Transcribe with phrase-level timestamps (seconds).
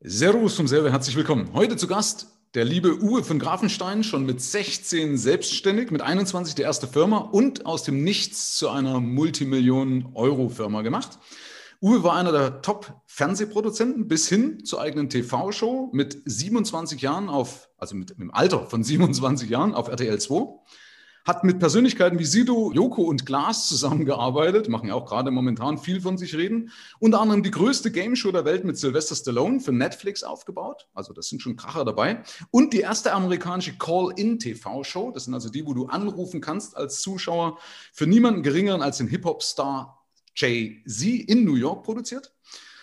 [0.00, 1.50] Servus vom Server, herzlich willkommen.
[1.54, 6.62] Heute zu Gast der liebe Uwe von Grafenstein, schon mit 16 selbstständig, mit 21 die
[6.62, 11.18] erste Firma und aus dem Nichts zu einer Multimillionen-Euro-Firma gemacht.
[11.82, 17.96] Uwe war einer der Top-Fernsehproduzenten bis hin zur eigenen TV-Show mit 27 Jahren auf, also
[17.96, 20.46] mit, dem Alter von 27 Jahren auf RTL 2
[21.24, 26.00] hat mit Persönlichkeiten wie Sido, Joko und Glas zusammengearbeitet, machen ja auch gerade momentan viel
[26.00, 26.70] von sich reden.
[26.98, 30.88] Unter anderem die größte Game Show der Welt mit Sylvester Stallone für Netflix aufgebaut.
[30.94, 32.22] Also das sind schon Kracher dabei.
[32.50, 35.10] Und die erste amerikanische Call-In-TV-Show.
[35.12, 37.58] Das sind also die, wo du anrufen kannst als Zuschauer
[37.92, 39.98] für niemanden geringeren als den Hip-Hop-Star
[40.34, 42.32] Jay-Z in New York produziert.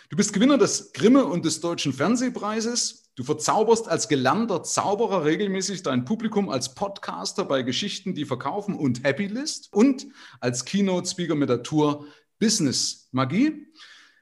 [0.09, 3.09] Du bist Gewinner des Grimme und des Deutschen Fernsehpreises.
[3.16, 9.04] Du verzauberst als gelernter Zauberer regelmäßig dein Publikum als Podcaster bei Geschichten, die verkaufen und
[9.04, 10.05] Happy List und
[10.41, 12.05] als Keynote-Speaker mit der Tour
[12.38, 13.66] Business Magie.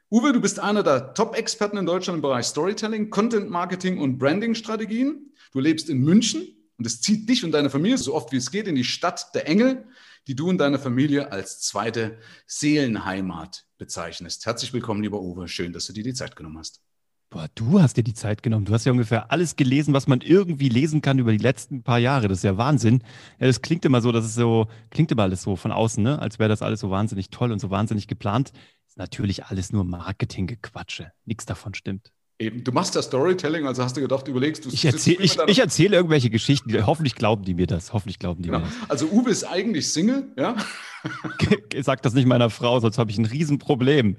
[0.10, 5.34] Uwe, du bist einer der Top-Experten in Deutschland im Bereich Storytelling, Content Marketing und Branding-Strategien.
[5.52, 6.48] Du lebst in München
[6.78, 9.36] und es zieht dich und deine Familie so oft wie es geht in die Stadt
[9.36, 9.86] der Engel,
[10.28, 14.46] die du und deine Familie als zweite Seelenheimat bezeichnest.
[14.46, 15.48] Herzlich willkommen, lieber Uwe.
[15.48, 16.82] Schön, dass du dir die Zeit genommen hast.
[17.30, 18.66] Boah, du hast dir die Zeit genommen.
[18.66, 21.98] Du hast ja ungefähr alles gelesen, was man irgendwie lesen kann über die letzten paar
[21.98, 22.28] Jahre.
[22.28, 23.04] Das ist ja Wahnsinn.
[23.40, 26.20] Ja, das klingt immer so, dass es so, klingt immer alles so von außen, ne?
[26.20, 28.52] als wäre das alles so wahnsinnig toll und so wahnsinnig geplant.
[28.88, 31.12] Ist natürlich alles nur Marketinggequatsche.
[31.26, 32.13] Nichts davon stimmt.
[32.40, 34.70] Eben, du machst ja Storytelling, also hast du gedacht, überlegst du.
[34.70, 37.94] Ich, erzähl, ich, ich erzähle irgendwelche Geschichten, hoffentlich glauben die mir das.
[37.94, 38.60] Hoffentlich glauben die genau.
[38.60, 38.90] mir das.
[38.90, 40.56] Also Uwe ist eigentlich Single, ja?
[41.82, 44.18] Sag das nicht meiner Frau, sonst habe ich ein Riesenproblem.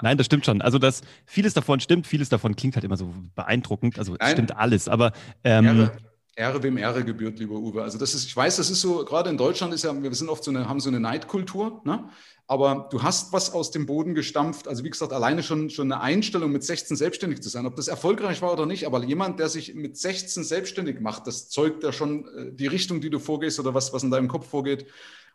[0.00, 0.62] Nein, das stimmt schon.
[0.62, 3.98] Also das, vieles davon stimmt, vieles davon klingt halt immer so beeindruckend.
[3.98, 5.92] Also es stimmt alles, aber ähm, Ehre,
[6.36, 7.82] Ehre wem Ehre gebührt, lieber Uwe.
[7.82, 10.28] Also das ist, ich weiß, das ist so, gerade in Deutschland ist ja, wir sind
[10.28, 12.10] oft so eine, haben so eine Neidkultur, ne?
[12.46, 14.68] Aber du hast was aus dem Boden gestampft.
[14.68, 17.66] Also wie gesagt, alleine schon, schon eine Einstellung, mit 16 selbstständig zu sein.
[17.66, 21.48] Ob das erfolgreich war oder nicht, aber jemand, der sich mit 16 selbstständig macht, das
[21.48, 24.48] zeugt ja schon äh, die Richtung, die du vorgehst oder was, was in deinem Kopf
[24.48, 24.86] vorgeht.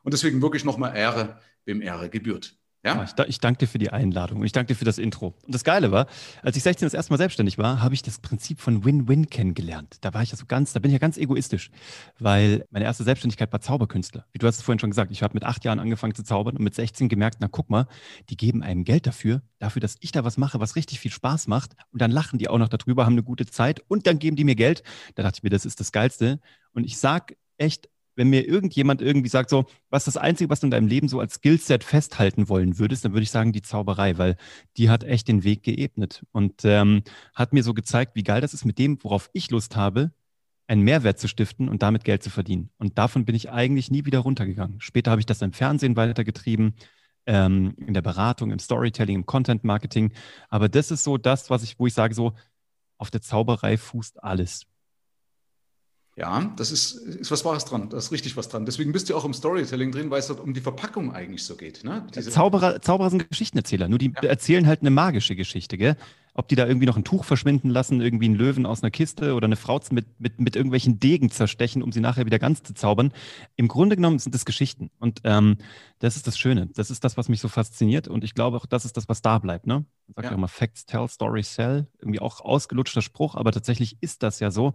[0.03, 2.55] Und deswegen wirklich nochmal Ehre, wem Ehre gebührt.
[2.83, 3.03] Ja?
[3.03, 5.35] Ich, ich, danke dir für die Einladung und ich danke dir für das Intro.
[5.45, 6.07] Und das Geile war,
[6.41, 9.97] als ich 16 das erste Mal selbstständig war, habe ich das Prinzip von Win-Win kennengelernt.
[10.01, 11.69] Da war ich ja so ganz, da bin ich ja ganz egoistisch,
[12.17, 14.25] weil meine erste Selbstständigkeit war Zauberkünstler.
[14.31, 16.57] Wie du hast es vorhin schon gesagt, ich habe mit acht Jahren angefangen zu zaubern
[16.57, 17.87] und mit 16 gemerkt, na guck mal,
[18.29, 21.47] die geben einem Geld dafür, dafür, dass ich da was mache, was richtig viel Spaß
[21.47, 21.73] macht.
[21.91, 24.43] Und dann lachen die auch noch darüber, haben eine gute Zeit und dann geben die
[24.43, 24.81] mir Geld.
[25.13, 26.39] Da dachte ich mir, das ist das Geilste.
[26.73, 27.89] Und ich sag echt
[28.21, 31.19] wenn mir irgendjemand irgendwie sagt, so, was das Einzige, was du in deinem Leben so
[31.19, 34.37] als Skillset festhalten wollen würdest, dann würde ich sagen, die Zauberei, weil
[34.77, 37.01] die hat echt den Weg geebnet und ähm,
[37.33, 40.11] hat mir so gezeigt, wie geil das ist, mit dem, worauf ich Lust habe,
[40.67, 42.69] einen Mehrwert zu stiften und damit Geld zu verdienen.
[42.77, 44.79] Und davon bin ich eigentlich nie wieder runtergegangen.
[44.81, 46.75] Später habe ich das im Fernsehen weitergetrieben,
[47.25, 50.13] ähm, in der Beratung, im Storytelling, im Content Marketing.
[50.47, 52.33] Aber das ist so das, was ich, wo ich sage, so,
[52.99, 54.67] auf der Zauberei fußt alles.
[56.17, 57.89] Ja, das ist, ist was Wahres dran.
[57.89, 58.65] Da ist richtig was dran.
[58.65, 61.55] Deswegen bist du auch im Storytelling drin, weil es dort um die Verpackung eigentlich so
[61.55, 61.85] geht.
[61.85, 62.05] Ne?
[62.11, 64.29] Zauberer, Zauberer sind Geschichtenerzähler, nur die ja.
[64.29, 65.95] erzählen halt eine magische Geschichte, gell?
[66.33, 69.33] Ob die da irgendwie noch ein Tuch verschwinden lassen, irgendwie einen Löwen aus einer Kiste
[69.35, 72.73] oder eine Frau mit, mit, mit irgendwelchen Degen zerstechen, um sie nachher wieder ganz zu
[72.73, 73.11] zaubern.
[73.57, 74.91] Im Grunde genommen sind das Geschichten.
[74.99, 75.57] Und ähm,
[75.99, 76.67] das ist das Schöne.
[76.73, 78.07] Das ist das, was mich so fasziniert.
[78.07, 79.67] Und ich glaube auch, das ist das, was da bleibt.
[79.67, 79.85] Ne?
[80.07, 80.31] Man sagt ja.
[80.31, 81.87] ja immer Facts tell, Stories sell.
[81.99, 84.73] Irgendwie auch ausgelutschter Spruch, aber tatsächlich ist das ja so.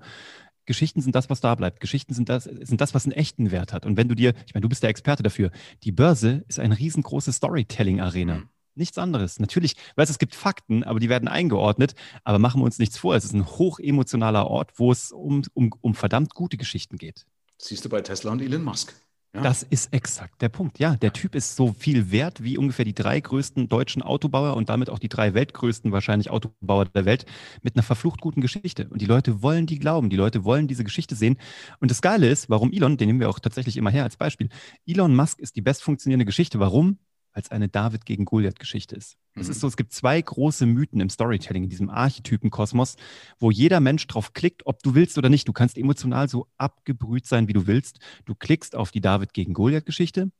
[0.67, 1.81] Geschichten sind das, was da bleibt.
[1.81, 3.87] Geschichten sind das, sind das, was einen echten Wert hat.
[3.87, 5.51] Und wenn du dir, ich meine, du bist der Experte dafür,
[5.85, 8.35] die Börse ist eine riesengroße Storytelling-Arena.
[8.37, 8.49] Mhm.
[8.75, 9.41] Nichts anderes.
[9.41, 11.95] Natürlich, weißt es gibt Fakten, aber die werden eingeordnet.
[12.25, 13.15] Aber machen wir uns nichts vor.
[13.15, 17.25] Es ist ein hochemotionaler Ort, wo es um, um, um verdammt gute Geschichten geht.
[17.57, 18.95] Siehst du bei Tesla und Elon Musk.
[19.43, 20.79] Das ist exakt der Punkt.
[20.79, 24.69] Ja, der Typ ist so viel wert wie ungefähr die drei größten deutschen Autobauer und
[24.69, 27.27] damit auch die drei weltgrößten wahrscheinlich Autobauer der Welt
[27.63, 28.89] mit einer verflucht guten Geschichte.
[28.89, 31.39] Und die Leute wollen die glauben, die Leute wollen diese Geschichte sehen.
[31.81, 34.49] Und das Geile ist, warum Elon, den nehmen wir auch tatsächlich immer her als Beispiel.
[34.87, 36.59] Elon Musk ist die bestfunktionierende Geschichte.
[36.59, 36.99] Warum?
[37.37, 39.19] Als eine David gegen Goliath-Geschichte ist.
[39.35, 39.53] Es mhm.
[39.53, 42.97] ist so, es gibt zwei große Mythen im Storytelling, in diesem Archetypenkosmos,
[43.39, 45.47] wo jeder Mensch drauf klickt, ob du willst oder nicht.
[45.47, 47.99] Du kannst emotional so abgebrüht sein, wie du willst.
[48.25, 50.31] Du klickst auf die David gegen Goliath-Geschichte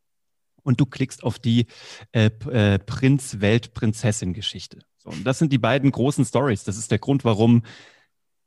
[0.63, 1.67] und du klickst auf die
[2.13, 4.79] äh, äh, Prinz-Welt-Prinzessin-Geschichte.
[4.97, 6.65] So, und das sind die beiden großen Stories.
[6.65, 7.63] Das ist der Grund, warum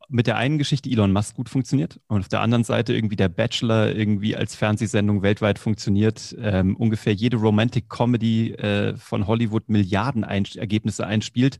[0.09, 3.29] mit der einen Geschichte Elon Musk gut funktioniert und auf der anderen Seite irgendwie der
[3.29, 6.35] Bachelor irgendwie als Fernsehsendung weltweit funktioniert.
[6.41, 11.59] Ähm, ungefähr jede Romantic Comedy äh, von Hollywood Milliarden -Ein Ergebnisse einspielt,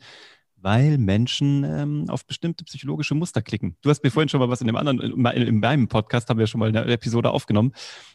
[0.58, 3.78] weil Menschen ähm, auf bestimmte psychologische Muster klicken.
[3.82, 6.48] Du hast mir vorhin schon mal was in dem anderen, in meinem Podcast haben wir
[6.48, 7.74] schon mal eine Episode aufgenommen.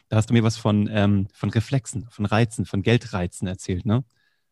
[0.09, 4.03] Da hast du mir was von, ähm, von Reflexen, von Reizen, von Geldreizen erzählt, ne?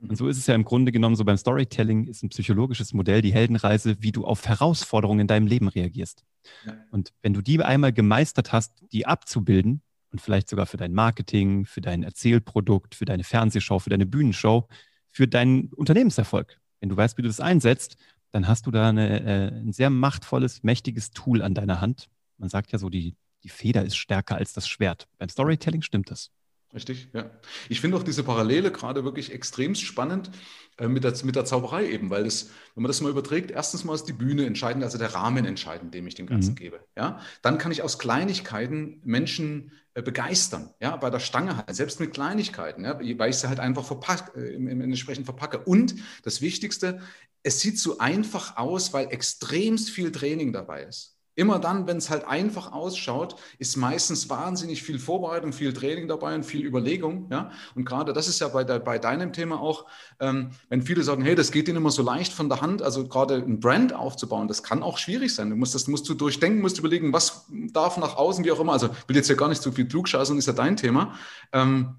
[0.09, 3.21] Und so ist es ja im Grunde genommen so beim Storytelling ist ein psychologisches Modell
[3.21, 6.23] die Heldenreise, wie du auf Herausforderungen in deinem Leben reagierst.
[6.65, 6.75] Ja.
[6.91, 11.65] Und wenn du die einmal gemeistert hast, die abzubilden und vielleicht sogar für dein Marketing,
[11.65, 14.67] für dein Erzählprodukt, für deine Fernsehshow, für deine Bühnenshow,
[15.09, 17.95] für deinen Unternehmenserfolg, wenn du weißt, wie du das einsetzt,
[18.31, 22.09] dann hast du da eine, äh, ein sehr machtvolles, mächtiges Tool an deiner Hand.
[22.37, 25.07] Man sagt ja so, die, die Feder ist stärker als das Schwert.
[25.17, 26.31] Beim Storytelling stimmt das.
[26.73, 27.29] Richtig, ja.
[27.69, 30.31] Ich finde auch diese Parallele gerade wirklich extrem spannend
[30.77, 33.83] äh, mit, der, mit der Zauberei eben, weil das, wenn man das mal überträgt, erstens
[33.83, 36.55] mal ist die Bühne entscheidend, also der Rahmen entscheidend, dem ich dem Ganzen mhm.
[36.55, 36.79] gebe.
[36.97, 37.19] Ja?
[37.43, 42.13] Dann kann ich aus Kleinigkeiten Menschen äh, begeistern, ja, bei der Stange halt, selbst mit
[42.13, 45.59] Kleinigkeiten, ja, weil ich sie halt einfach verpack, äh, im, im entsprechend verpacke.
[45.59, 45.93] Und
[46.23, 47.01] das Wichtigste,
[47.43, 51.12] es sieht so einfach aus, weil extremst viel Training dabei ist.
[51.35, 56.35] Immer dann, wenn es halt einfach ausschaut, ist meistens wahnsinnig viel Vorbereitung, viel Training dabei
[56.35, 57.27] und viel Überlegung.
[57.31, 57.51] Ja?
[57.75, 59.85] Und gerade das ist ja bei, der, bei deinem Thema auch,
[60.19, 63.07] ähm, wenn viele sagen, hey, das geht ihnen immer so leicht von der Hand, also
[63.07, 65.49] gerade ein Brand aufzubauen, das kann auch schwierig sein.
[65.49, 68.73] Du musst das musst du durchdenken, musst überlegen, was darf nach außen, wie auch immer.
[68.73, 71.15] Also will jetzt ja gar nicht so viel klugscheißen, ist ja dein Thema.
[71.51, 71.95] Ähm,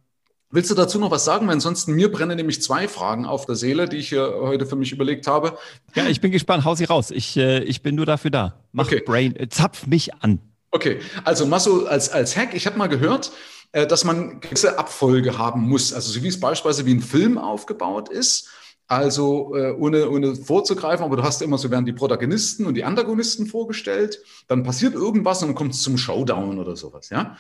[0.55, 1.49] Willst du dazu noch was sagen?
[1.49, 4.77] Weil ansonsten mir brennen nämlich zwei Fragen auf der Seele, die ich hier heute für
[4.77, 5.59] mich überlegt habe.
[5.97, 6.65] Ja, ich bin gespannt.
[6.65, 7.11] Hau sie raus.
[7.11, 8.55] Ich, äh, ich bin nur dafür da.
[8.71, 9.03] Mach okay.
[9.05, 10.39] Brain, äh, zapf mich an.
[10.71, 12.55] Okay, also mal so als, als Hack.
[12.55, 13.33] Ich habe mal gehört,
[13.73, 15.93] äh, dass man gewisse Abfolge haben muss.
[15.93, 18.49] Also so wie es beispielsweise wie ein Film aufgebaut ist.
[18.87, 22.85] Also äh, ohne, ohne vorzugreifen, aber du hast immer so werden die Protagonisten und die
[22.85, 24.21] Antagonisten vorgestellt.
[24.47, 27.11] Dann passiert irgendwas und dann kommt es zum Showdown oder sowas.
[27.11, 27.37] Ja,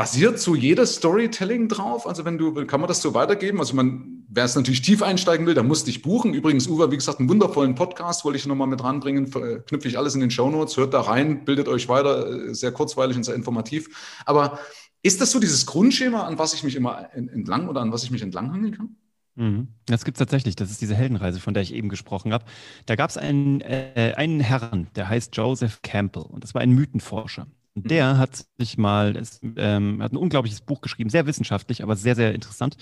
[0.00, 2.06] Basiert so jedes Storytelling drauf?
[2.06, 3.58] Also wenn du, kann man das so weitergeben?
[3.58, 6.32] Also man, wer es natürlich tief einsteigen will, der muss dich buchen.
[6.32, 9.30] Übrigens, Uwe, wie gesagt, einen wundervollen Podcast wollte ich nochmal mit ranbringen.
[9.30, 10.78] Knüpfe ich alles in den Show Notes.
[10.78, 12.48] Hört da rein, bildet euch weiter.
[12.48, 14.22] Äh, sehr kurzweilig und sehr informativ.
[14.24, 14.58] Aber
[15.02, 18.10] ist das so dieses Grundschema, an was ich mich immer entlang oder an was ich
[18.10, 18.96] mich entlanghangeln kann?
[19.34, 19.68] Mhm.
[19.84, 20.56] Das gibt es tatsächlich.
[20.56, 22.46] Das ist diese Heldenreise, von der ich eben gesprochen habe.
[22.86, 26.70] Da gab es einen, äh, einen Herrn, der heißt Joseph Campbell und das war ein
[26.70, 27.48] Mythenforscher.
[27.74, 31.96] Und der hat sich mal, ist, ähm, hat ein unglaubliches Buch geschrieben, sehr wissenschaftlich, aber
[31.96, 32.76] sehr, sehr interessant.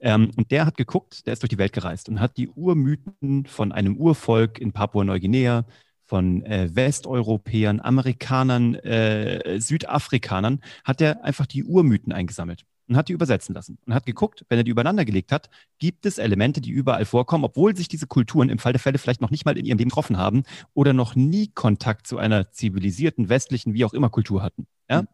[0.00, 3.46] Ähm, und der hat geguckt, der ist durch die Welt gereist und hat die Urmythen
[3.46, 5.64] von einem Urvolk in Papua-Neuguinea,
[6.04, 13.12] von äh, Westeuropäern, Amerikanern, äh, Südafrikanern, hat er einfach die Urmythen eingesammelt und hat die
[13.12, 15.48] übersetzen lassen und hat geguckt, wenn er die übereinander gelegt hat,
[15.78, 19.20] gibt es Elemente, die überall vorkommen, obwohl sich diese Kulturen im Fall der Fälle vielleicht
[19.20, 20.44] noch nicht mal in ihrem Leben getroffen haben
[20.74, 24.66] oder noch nie Kontakt zu einer zivilisierten, westlichen, wie auch immer Kultur hatten.
[24.88, 25.02] Ja?
[25.02, 25.08] Mhm.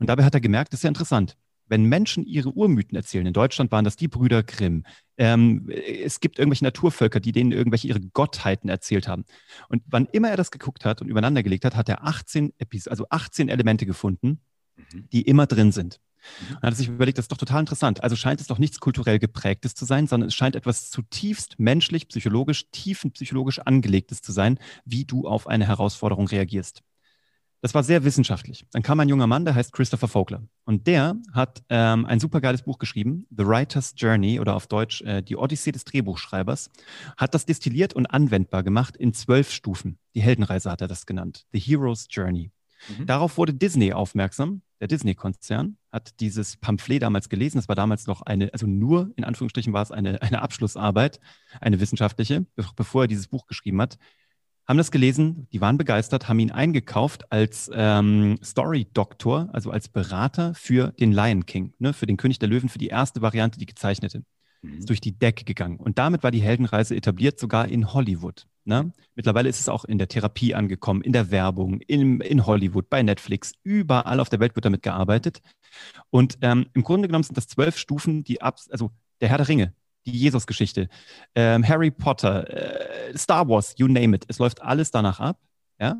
[0.00, 1.36] Und dabei hat er gemerkt, das ist ja interessant.
[1.68, 4.84] Wenn Menschen ihre Urmythen erzählen, in Deutschland waren das die Brüder Grimm,
[5.18, 9.24] ähm, es gibt irgendwelche Naturvölker, die denen irgendwelche ihre Gottheiten erzählt haben.
[9.68, 12.86] Und wann immer er das geguckt hat und übereinander gelegt hat, hat er 18, Epis
[12.86, 14.38] also 18 Elemente gefunden,
[14.76, 15.08] mhm.
[15.12, 15.98] die immer drin sind.
[16.50, 18.02] Und hat sich überlegt, das ist doch total interessant.
[18.02, 22.08] Also scheint es doch nichts kulturell geprägtes zu sein, sondern es scheint etwas zutiefst menschlich,
[22.08, 26.82] psychologisch, tiefenpsychologisch angelegtes zu sein, wie du auf eine Herausforderung reagierst.
[27.62, 28.66] Das war sehr wissenschaftlich.
[28.70, 30.42] Dann kam ein junger Mann, der heißt Christopher Vogler.
[30.64, 35.22] Und der hat ähm, ein supergeiles Buch geschrieben, The Writer's Journey oder auf Deutsch äh,
[35.22, 36.70] Die Odyssee des Drehbuchschreibers.
[37.16, 39.98] Hat das destilliert und anwendbar gemacht in zwölf Stufen.
[40.14, 41.46] Die Heldenreise hat er das genannt.
[41.52, 42.52] The Hero's Journey.
[42.98, 43.06] Mhm.
[43.06, 44.62] Darauf wurde Disney aufmerksam.
[44.80, 47.58] Der Disney-Konzern hat dieses Pamphlet damals gelesen.
[47.58, 51.20] Das war damals noch eine, also nur in Anführungsstrichen war es eine, eine Abschlussarbeit,
[51.60, 52.46] eine wissenschaftliche,
[52.76, 53.98] bevor er dieses Buch geschrieben hat.
[54.66, 60.54] Haben das gelesen, die waren begeistert, haben ihn eingekauft als ähm, Story-Doktor, also als Berater
[60.54, 63.66] für den Lion King, ne, für den König der Löwen, für die erste Variante, die
[63.66, 64.24] gezeichnete.
[64.62, 64.78] Mhm.
[64.78, 65.78] Ist durch die Decke gegangen.
[65.78, 68.46] Und damit war die Heldenreise etabliert, sogar in Hollywood.
[68.64, 68.92] Ne?
[69.14, 73.02] Mittlerweile ist es auch in der Therapie angekommen, in der Werbung, in, in Hollywood, bei
[73.02, 75.40] Netflix, überall auf der Welt wird damit gearbeitet.
[76.10, 79.48] Und ähm, im Grunde genommen sind das zwölf Stufen, die ab, also der Herr der
[79.48, 79.72] Ringe,
[80.04, 80.88] die Jesus-Geschichte,
[81.34, 84.24] ähm, Harry Potter, äh, Star Wars, you name it.
[84.28, 85.40] Es läuft alles danach ab.
[85.78, 85.96] Ja?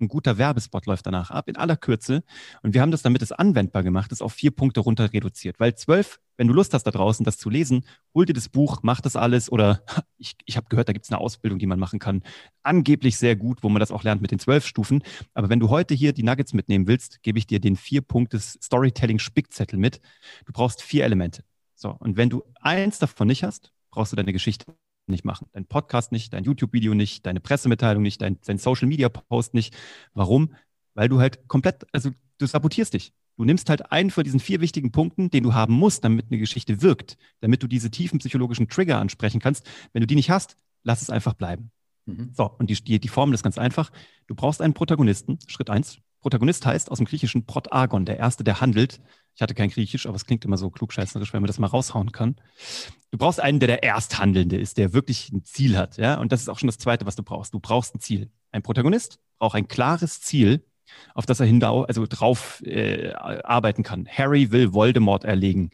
[0.00, 2.22] Ein guter Werbespot läuft danach ab, in aller Kürze.
[2.62, 5.60] Und wir haben das, damit es anwendbar gemacht ist, auf vier Punkte runter reduziert.
[5.60, 8.80] Weil zwölf, wenn du Lust hast da draußen, das zu lesen, hol dir das Buch,
[8.82, 9.52] mach das alles.
[9.52, 9.82] Oder
[10.16, 12.22] ich, ich habe gehört, da gibt es eine Ausbildung, die man machen kann.
[12.62, 15.02] Angeblich sehr gut, wo man das auch lernt mit den zwölf Stufen.
[15.34, 18.40] Aber wenn du heute hier die Nuggets mitnehmen willst, gebe ich dir den vier Punkte
[18.40, 20.00] Storytelling-Spickzettel mit.
[20.46, 21.44] Du brauchst vier Elemente.
[21.74, 24.66] So, und wenn du eins davon nicht hast, brauchst du deine Geschichte
[25.10, 25.48] nicht machen.
[25.52, 29.76] Dein Podcast nicht, dein YouTube-Video nicht, deine Pressemitteilung nicht, dein, dein Social-Media-Post nicht.
[30.14, 30.54] Warum?
[30.94, 33.12] Weil du halt komplett, also du sabotierst dich.
[33.36, 36.38] Du nimmst halt einen von diesen vier wichtigen Punkten, den du haben musst, damit eine
[36.38, 39.66] Geschichte wirkt, damit du diese tiefen psychologischen Trigger ansprechen kannst.
[39.92, 41.70] Wenn du die nicht hast, lass es einfach bleiben.
[42.06, 42.30] Mhm.
[42.34, 43.90] So, und die, die, die Formel ist ganz einfach.
[44.26, 45.38] Du brauchst einen Protagonisten.
[45.46, 45.98] Schritt eins.
[46.20, 49.00] Protagonist heißt aus dem Griechischen Protagon, der Erste, der handelt.
[49.34, 52.12] Ich hatte kein Griechisch, aber es klingt immer so klugscheißerisch, wenn man das mal raushauen
[52.12, 52.36] kann.
[53.10, 55.96] Du brauchst einen, der der Ersthandelnde ist, der wirklich ein Ziel hat.
[55.96, 56.18] Ja?
[56.18, 57.54] Und das ist auch schon das Zweite, was du brauchst.
[57.54, 58.30] Du brauchst ein Ziel.
[58.52, 60.64] Ein Protagonist braucht ein klares Ziel,
[61.14, 64.06] auf das er hindau also drauf äh, arbeiten kann.
[64.08, 65.70] Harry will Voldemort erlegen.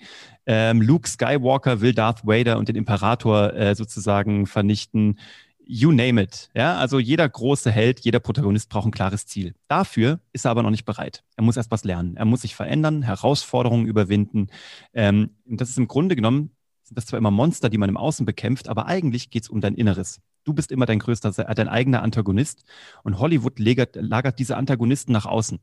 [0.47, 5.19] Ähm, Luke Skywalker will Darth Vader und den Imperator äh, sozusagen vernichten
[5.66, 6.49] you name it.
[6.54, 9.54] Ja, also jeder große Held, jeder Protagonist braucht ein klares Ziel.
[9.68, 11.25] Dafür ist er aber noch nicht bereit.
[11.37, 12.16] Er muss erst was lernen.
[12.16, 14.46] Er muss sich verändern, Herausforderungen überwinden.
[14.94, 18.25] Ähm, das ist im Grunde genommen, sind das zwar immer Monster, die man im Außen
[18.25, 20.20] bekämpft, aber eigentlich geht es um dein Inneres.
[20.44, 22.64] Du bist immer dein größter, dein eigener Antagonist.
[23.02, 25.58] Und Hollywood lagert, lagert diese Antagonisten nach außen.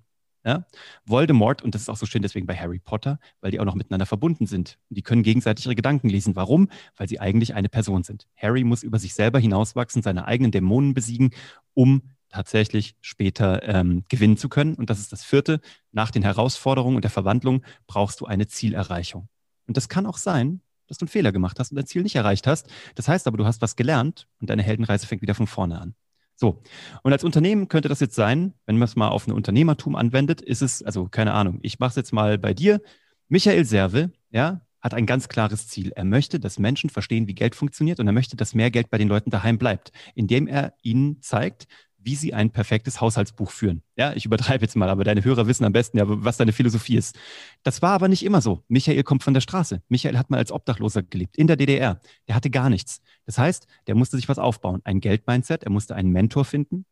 [0.45, 0.65] Ja?
[1.05, 3.75] Voldemort, und das ist auch so schön deswegen bei Harry Potter, weil die auch noch
[3.75, 4.77] miteinander verbunden sind.
[4.89, 6.35] Die können gegenseitig ihre Gedanken lesen.
[6.35, 6.69] Warum?
[6.97, 8.27] Weil sie eigentlich eine Person sind.
[8.35, 11.31] Harry muss über sich selber hinauswachsen, seine eigenen Dämonen besiegen,
[11.73, 14.73] um tatsächlich später ähm, gewinnen zu können.
[14.73, 15.61] Und das ist das vierte.
[15.91, 19.29] Nach den Herausforderungen und der Verwandlung brauchst du eine Zielerreichung.
[19.67, 22.15] Und das kann auch sein, dass du einen Fehler gemacht hast und dein Ziel nicht
[22.15, 22.67] erreicht hast.
[22.95, 25.95] Das heißt aber, du hast was gelernt und deine Heldenreise fängt wieder von vorne an.
[26.43, 26.61] So.
[27.03, 30.41] Und als Unternehmen könnte das jetzt sein, wenn man es mal auf ein Unternehmertum anwendet,
[30.41, 32.81] ist es, also keine Ahnung, ich mache es jetzt mal bei dir.
[33.29, 35.93] Michael Serve, ja, hat ein ganz klares Ziel.
[35.95, 38.97] Er möchte, dass Menschen verstehen, wie Geld funktioniert und er möchte, dass mehr Geld bei
[38.97, 41.65] den Leuten daheim bleibt, indem er ihnen zeigt,
[42.03, 43.81] wie sie ein perfektes Haushaltsbuch führen.
[43.95, 46.97] Ja, ich übertreibe jetzt mal, aber deine Hörer wissen am besten ja, was deine Philosophie
[46.97, 47.17] ist.
[47.63, 48.63] Das war aber nicht immer so.
[48.67, 49.81] Michael kommt von der Straße.
[49.87, 51.99] Michael hat mal als Obdachloser gelebt in der DDR.
[52.27, 53.01] Der hatte gar nichts.
[53.25, 54.81] Das heißt, der musste sich was aufbauen.
[54.83, 56.85] Ein Geldmindset, er musste einen Mentor finden.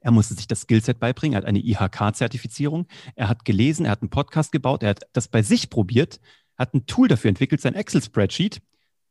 [0.00, 4.02] Er musste sich das Skillset beibringen, er hat eine IHK-Zertifizierung, er hat gelesen, er hat
[4.02, 6.20] einen Podcast gebaut, er hat das bei sich probiert,
[6.58, 8.60] hat ein Tool dafür entwickelt, sein Excel-Spreadsheet,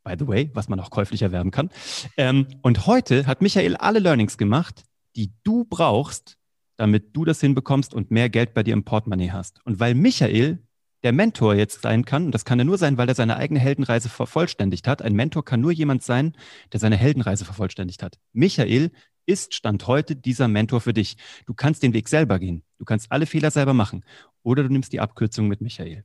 [0.04, 1.70] by the way, was man auch käuflich erwerben kann.
[2.16, 4.84] Ähm, und heute hat Michael alle Learnings gemacht,
[5.16, 6.36] die du brauchst,
[6.76, 9.64] damit du das hinbekommst und mehr Geld bei dir im Portemonnaie hast.
[9.64, 10.58] Und weil Michael
[11.04, 13.60] der Mentor jetzt sein kann, und das kann er nur sein, weil er seine eigene
[13.60, 15.02] Heldenreise vervollständigt hat.
[15.02, 16.34] Ein Mentor kann nur jemand sein,
[16.72, 18.18] der seine Heldenreise vervollständigt hat.
[18.32, 18.90] Michael
[19.26, 21.16] ist Stand heute dieser Mentor für dich.
[21.46, 22.64] Du kannst den Weg selber gehen.
[22.78, 24.02] Du kannst alle Fehler selber machen.
[24.42, 26.04] Oder du nimmst die Abkürzung mit Michael.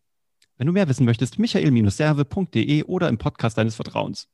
[0.57, 4.27] Wenn du mehr wissen möchtest, michael-serve.de oder im Podcast deines Vertrauens.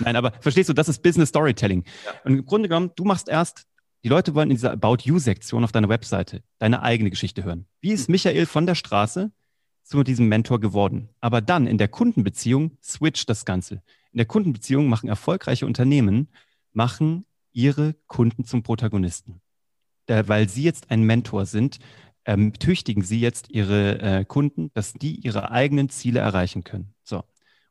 [0.00, 1.84] Nein, aber verstehst du, das ist Business Storytelling.
[2.04, 2.12] Ja.
[2.24, 3.66] Und im Grunde genommen, du machst erst
[4.04, 7.66] die Leute wollen in dieser About You-Sektion auf deiner Webseite deine eigene Geschichte hören.
[7.80, 9.30] Wie ist Michael von der Straße
[9.84, 11.08] zu diesem Mentor geworden?
[11.20, 13.82] Aber dann in der Kundenbeziehung switcht das Ganze.
[14.12, 16.28] In der Kundenbeziehung machen erfolgreiche Unternehmen,
[16.72, 19.40] machen ihre Kunden zum Protagonisten.
[20.06, 21.78] Da, weil sie jetzt ein Mentor sind,
[22.24, 26.94] ähm, tüchtigen sie jetzt ihre äh, Kunden, dass die ihre eigenen Ziele erreichen können.
[27.04, 27.22] So.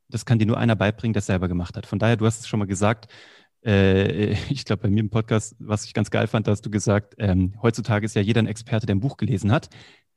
[0.08, 1.86] Das kann dir nur einer beibringen, der es selber gemacht hat.
[1.86, 3.08] Von daher, du hast es schon mal gesagt,
[3.66, 6.70] äh, ich glaube, bei mir im Podcast, was ich ganz geil fand, da hast du
[6.70, 9.70] gesagt, ähm, heutzutage ist ja jeder ein Experte, der ein Buch gelesen hat.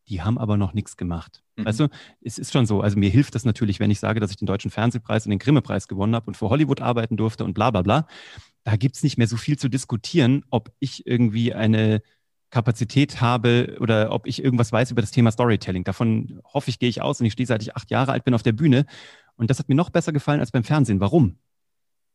[0.09, 1.43] Die haben aber noch nichts gemacht.
[1.57, 1.65] Mhm.
[1.65, 1.89] Weißt du,
[2.21, 2.83] es ist schon so.
[2.83, 5.39] Also mir hilft das natürlich, wenn ich sage, dass ich den Deutschen Fernsehpreis und den
[5.39, 8.07] Grimme-Preis gewonnen habe und für Hollywood arbeiten durfte und bla bla bla.
[8.65, 12.03] Da gibt es nicht mehr so viel zu diskutieren, ob ich irgendwie eine
[12.51, 15.85] Kapazität habe oder ob ich irgendwas weiß über das Thema Storytelling.
[15.85, 18.35] Davon hoffe ich, gehe ich aus und ich stehe seit ich acht Jahre alt bin
[18.35, 18.87] auf der Bühne.
[19.37, 21.01] Und das hat mir noch besser gefallen als beim Fernsehen.
[21.01, 21.39] Warum?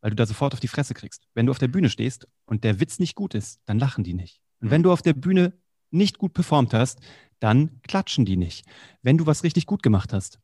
[0.01, 1.27] Weil du da sofort auf die Fresse kriegst.
[1.33, 4.13] Wenn du auf der Bühne stehst und der Witz nicht gut ist, dann lachen die
[4.13, 4.41] nicht.
[4.61, 5.53] Und wenn du auf der Bühne
[5.91, 6.99] nicht gut performt hast,
[7.39, 8.65] dann klatschen die nicht.
[9.01, 10.39] Wenn du was richtig gut gemacht hast,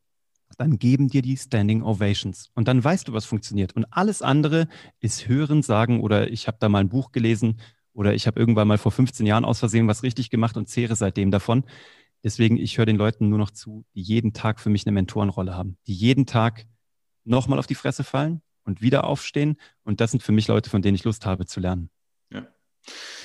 [0.58, 2.50] dann geben dir die Standing Ovations.
[2.54, 3.74] Und dann weißt du, was funktioniert.
[3.74, 4.68] Und alles andere
[5.00, 7.60] ist Hören, Sagen oder ich habe da mal ein Buch gelesen
[7.92, 10.96] oder ich habe irgendwann mal vor 15 Jahren aus Versehen was richtig gemacht und zehre
[10.96, 11.64] seitdem davon.
[12.22, 15.54] Deswegen, ich höre den Leuten nur noch zu, die jeden Tag für mich eine Mentorenrolle
[15.54, 16.66] haben, die jeden Tag
[17.24, 19.56] nochmal auf die Fresse fallen, und wieder aufstehen.
[19.84, 21.88] Und das sind für mich Leute, von denen ich Lust habe zu lernen.
[22.30, 22.46] Ja.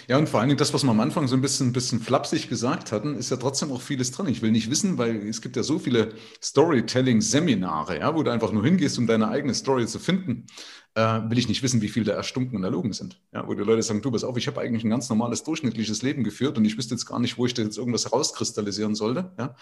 [0.08, 2.00] Ja, und vor allen Dingen das, was wir am Anfang so ein bisschen, ein bisschen
[2.00, 4.28] flapsig gesagt hatten, ist ja trotzdem auch vieles drin.
[4.28, 8.52] Ich will nicht wissen, weil es gibt ja so viele Storytelling-Seminare, ja, wo du einfach
[8.52, 10.48] nur hingehst, um deine eigene Story zu finden
[10.96, 13.22] äh, will ich nicht wissen, wie viel da erstunken und erlogen sind.
[13.34, 16.02] Ja, wo die Leute sagen, du, pass auf, ich habe eigentlich ein ganz normales, durchschnittliches
[16.02, 19.32] Leben geführt und ich wüsste jetzt gar nicht, wo ich da jetzt irgendwas herauskristallisieren sollte.
[19.38, 19.48] Ja?
[19.48, 19.54] Mhm.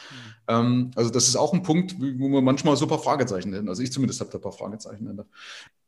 [0.47, 3.69] Ähm, also das ist auch ein Punkt, wo man manchmal so ein paar Fragezeichen nennt.
[3.69, 5.25] Also ich zumindest habe da ein paar Fragezeichen dahinter.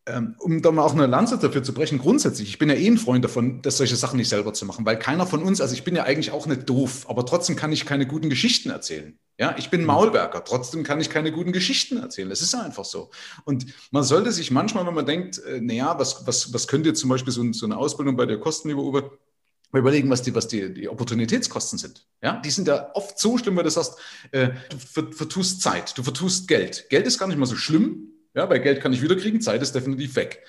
[0.07, 2.87] Ähm, um da mal auch eine Lanze dafür zu brechen, grundsätzlich, ich bin ja eh
[2.87, 5.75] ein Freund davon, dass solche Sachen nicht selber zu machen, weil keiner von uns, also
[5.75, 9.19] ich bin ja eigentlich auch nicht doof, aber trotzdem kann ich keine guten Geschichten erzählen.
[9.41, 9.87] Ja, ich bin mhm.
[9.87, 12.29] Maulwerker, trotzdem kann ich keine guten Geschichten erzählen.
[12.29, 13.09] Das ist einfach so.
[13.43, 16.99] Und man sollte sich manchmal, wenn man denkt, äh, naja, was, was, was könnte jetzt
[16.99, 19.17] zum Beispiel so, so eine Ausbildung bei der kosten, lieber Uwe,
[19.71, 22.05] mal überlegen, was die, was die, die Opportunitätskosten sind.
[22.21, 23.95] Ja, die sind ja oft so schlimm, weil du sagst,
[24.31, 26.87] äh, du vertust Zeit, du vertust Geld.
[26.91, 29.73] Geld ist gar nicht mal so schlimm, ja, weil Geld kann ich wiederkriegen, Zeit ist
[29.73, 30.43] definitiv weg.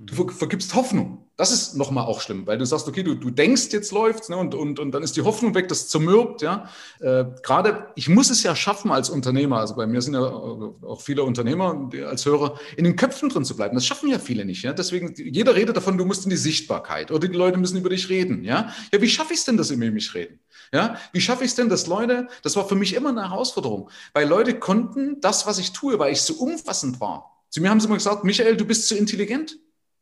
[0.00, 1.24] Du vergibst Hoffnung.
[1.36, 4.36] Das ist nochmal auch schlimm, weil du sagst, okay, du, du denkst, jetzt läuft's, ne,
[4.36, 6.68] und, und, und dann ist die Hoffnung weg, das zermürbt, ja.
[7.00, 11.00] Äh, Gerade, ich muss es ja schaffen als Unternehmer, also bei mir sind ja auch
[11.00, 13.74] viele Unternehmer als Hörer, in den Köpfen drin zu bleiben.
[13.74, 14.72] Das schaffen ja viele nicht, ja.
[14.72, 18.08] Deswegen, jeder redet davon, du musst in die Sichtbarkeit oder die Leute müssen über dich
[18.08, 18.72] reden, ja.
[18.92, 20.38] Ja, wie schaffe ich es denn, dass sie über mich reden?
[20.72, 23.90] Ja, wie schaffe ich es denn, dass Leute, das war für mich immer eine Herausforderung,
[24.12, 27.42] weil Leute konnten das, was ich tue, weil ich so umfassend war.
[27.50, 29.58] Zu mir haben sie immer gesagt, Michael, du bist zu intelligent.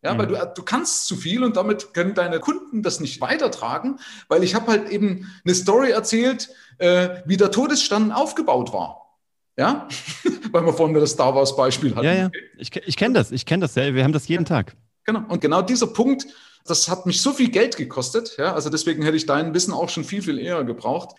[0.07, 0.19] Ja, mhm.
[0.19, 3.99] weil du, du kannst zu viel und damit können deine Kunden das nicht weitertragen,
[4.29, 6.49] weil ich habe halt eben eine Story erzählt,
[6.79, 9.19] äh, wie der Todesstern aufgebaut war.
[9.59, 9.89] Ja,
[10.53, 12.07] weil wir vorhin das Star Wars Beispiel hatten.
[12.07, 13.93] Ja, ja, ich, ich kenne das, ich kenne das, ja.
[13.95, 14.49] wir haben das jeden ja.
[14.49, 14.77] Tag.
[15.05, 16.29] Genau, und genau dieser Punkt,
[16.65, 19.89] das hat mich so viel Geld gekostet, ja, also deswegen hätte ich dein Wissen auch
[19.89, 21.17] schon viel, viel eher gebraucht.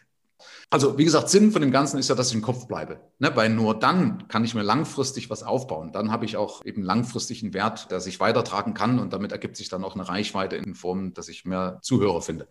[0.70, 3.32] Also wie gesagt, Sinn von dem Ganzen ist ja, dass ich im Kopf bleibe, ne?
[3.36, 5.94] weil nur dann kann ich mir langfristig was aufbauen.
[5.94, 9.56] Dann habe ich auch eben langfristig einen Wert, der sich weitertragen kann und damit ergibt
[9.56, 12.50] sich dann auch eine Reichweite in Form, dass ich mehr Zuhörer finde.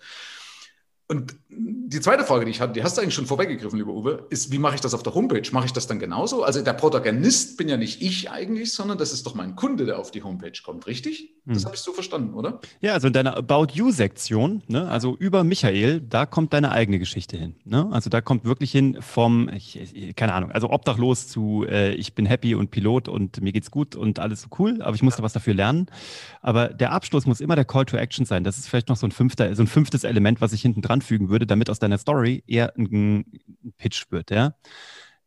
[1.09, 4.27] Und die zweite Frage, die ich hatte, die hast du eigentlich schon vorweggegriffen, lieber Uwe,
[4.29, 5.43] ist, wie mache ich das auf der Homepage?
[5.53, 6.43] Mache ich das dann genauso?
[6.43, 9.99] Also der Protagonist bin ja nicht ich eigentlich, sondern das ist doch mein Kunde, der
[9.99, 11.35] auf die Homepage kommt, richtig?
[11.45, 11.65] Das hm.
[11.67, 12.61] habe ich so verstanden, oder?
[12.81, 17.37] Ja, also in deiner About You-Sektion, ne, also über Michael, da kommt deine eigene Geschichte
[17.37, 17.55] hin.
[17.65, 17.89] Ne?
[17.93, 19.79] Also da kommt wirklich hin vom, ich,
[20.17, 23.95] keine Ahnung, also obdachlos zu äh, ich bin happy und Pilot und mir geht's gut
[23.95, 25.87] und alles so cool, aber ich musste was dafür lernen.
[26.43, 28.43] Aber der Abschluss muss immer der Call to Action sein.
[28.45, 30.96] Das ist vielleicht noch so ein, fünfter, so ein fünftes Element, was ich hinten dran
[30.97, 33.25] anfügen würde, damit aus deiner Story eher ein,
[33.65, 34.55] ein Pitch wird, ja.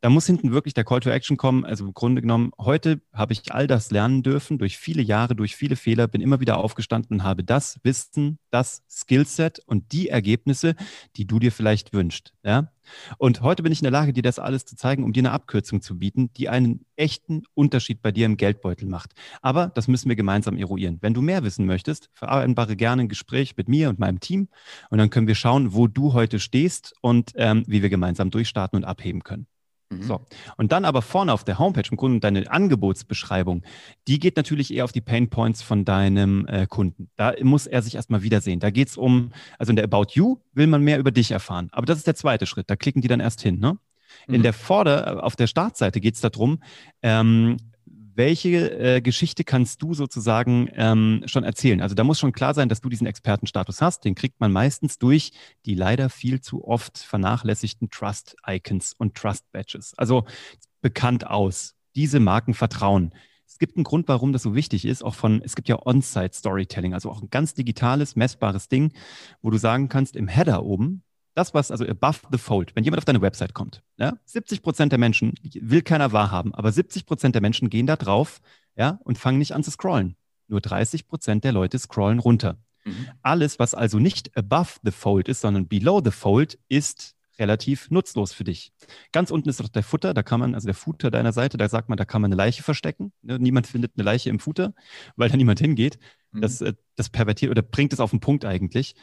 [0.02, 1.66] Da muss hinten wirklich der Call to Action kommen.
[1.66, 5.58] Also im Grunde genommen, heute habe ich all das lernen dürfen, durch viele Jahre, durch
[5.58, 10.76] viele Fehler, bin immer wieder aufgestanden und habe das Wissen, das Skillset und die Ergebnisse,
[11.18, 12.34] die du dir vielleicht wünschst.
[12.46, 12.72] Ja?
[13.18, 15.32] Und heute bin ich in der Lage, dir das alles zu zeigen, um dir eine
[15.32, 19.12] Abkürzung zu bieten, die einen echten Unterschied bei dir im Geldbeutel macht.
[19.42, 21.00] Aber das müssen wir gemeinsam eruieren.
[21.02, 24.48] Wenn du mehr wissen möchtest, vereinbare gerne ein Gespräch mit mir und meinem Team
[24.90, 28.78] und dann können wir schauen, wo du heute stehst und ähm, wie wir gemeinsam durchstarten
[28.78, 29.46] und abheben können.
[29.90, 30.04] Mhm.
[30.04, 30.22] So.
[30.58, 33.64] Und dann aber vorne auf der Homepage, im Grunde deine Angebotsbeschreibung,
[34.08, 37.10] die geht natürlich eher auf die Pain Points von deinem äh, Kunden.
[37.16, 38.60] Da muss er sich erstmal wiedersehen.
[38.60, 41.70] Da geht es um, also in der About You will man mehr über dich erfahren.
[41.72, 42.70] Aber das ist der zweite Schritt.
[42.70, 43.60] Da klicken die dann erst hin.
[43.60, 43.78] Ne?
[44.28, 44.44] In mhm.
[44.44, 46.62] der Vorder-, auf der Startseite geht es darum,
[47.02, 47.58] ähm,
[48.20, 51.80] welche äh, Geschichte kannst du sozusagen ähm, schon erzählen?
[51.80, 54.04] Also da muss schon klar sein, dass du diesen Expertenstatus hast.
[54.04, 55.32] Den kriegt man meistens durch
[55.66, 59.94] die leider viel zu oft vernachlässigten Trust-Icons und Trust-Badges.
[59.98, 60.26] Also
[60.82, 61.76] bekannt aus.
[61.96, 63.14] Diese Marken vertrauen.
[63.48, 66.94] Es gibt einen Grund, warum das so wichtig ist, auch von, es gibt ja On-Site-Storytelling,
[66.94, 68.92] also auch ein ganz digitales, messbares Ding,
[69.42, 71.04] wo du sagen kannst, im Header oben,
[71.36, 74.92] das, was also above the fold, wenn jemand auf deine Website kommt, ja, 70 Prozent
[74.92, 78.42] der Menschen will keiner wahrhaben, aber 70 Prozent der Menschen gehen da drauf,
[78.76, 80.16] ja, und fangen nicht an zu scrollen.
[80.48, 82.58] Nur 30 Prozent der Leute scrollen runter.
[82.86, 83.08] Mhm.
[83.22, 88.34] Alles, was also nicht above the fold ist, sondern below the fold, ist relativ nutzlos
[88.34, 88.74] für dich.
[89.12, 91.70] Ganz unten ist doch der Futter, da kann man, also der Footer deiner Seite, da
[91.70, 93.14] sagt man, da kann man eine Leiche verstecken.
[93.22, 94.74] Ne, niemand findet eine Leiche im Footer,
[95.16, 95.98] weil da niemand hingeht.
[96.32, 96.42] Mhm.
[96.42, 98.96] Das, äh, das pervertiert oder bringt es auf den Punkt eigentlich.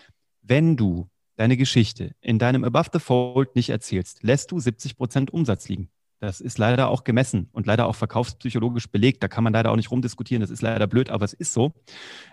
[0.43, 5.31] Wenn du deine Geschichte in deinem Above the Fold nicht erzählst, lässt du 70 Prozent
[5.33, 5.91] Umsatz liegen.
[6.19, 9.23] Das ist leider auch gemessen und leider auch verkaufspsychologisch belegt.
[9.23, 10.41] Da kann man leider auch nicht rumdiskutieren.
[10.41, 11.73] Das ist leider blöd, aber es ist so.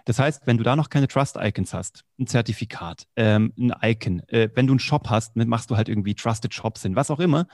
[0.05, 4.49] Das heißt, wenn du da noch keine Trust-Icons hast, ein Zertifikat, ähm, ein Icon, äh,
[4.55, 7.47] wenn du einen Shop hast, machst du halt irgendwie Trusted Shops hin, was auch immer,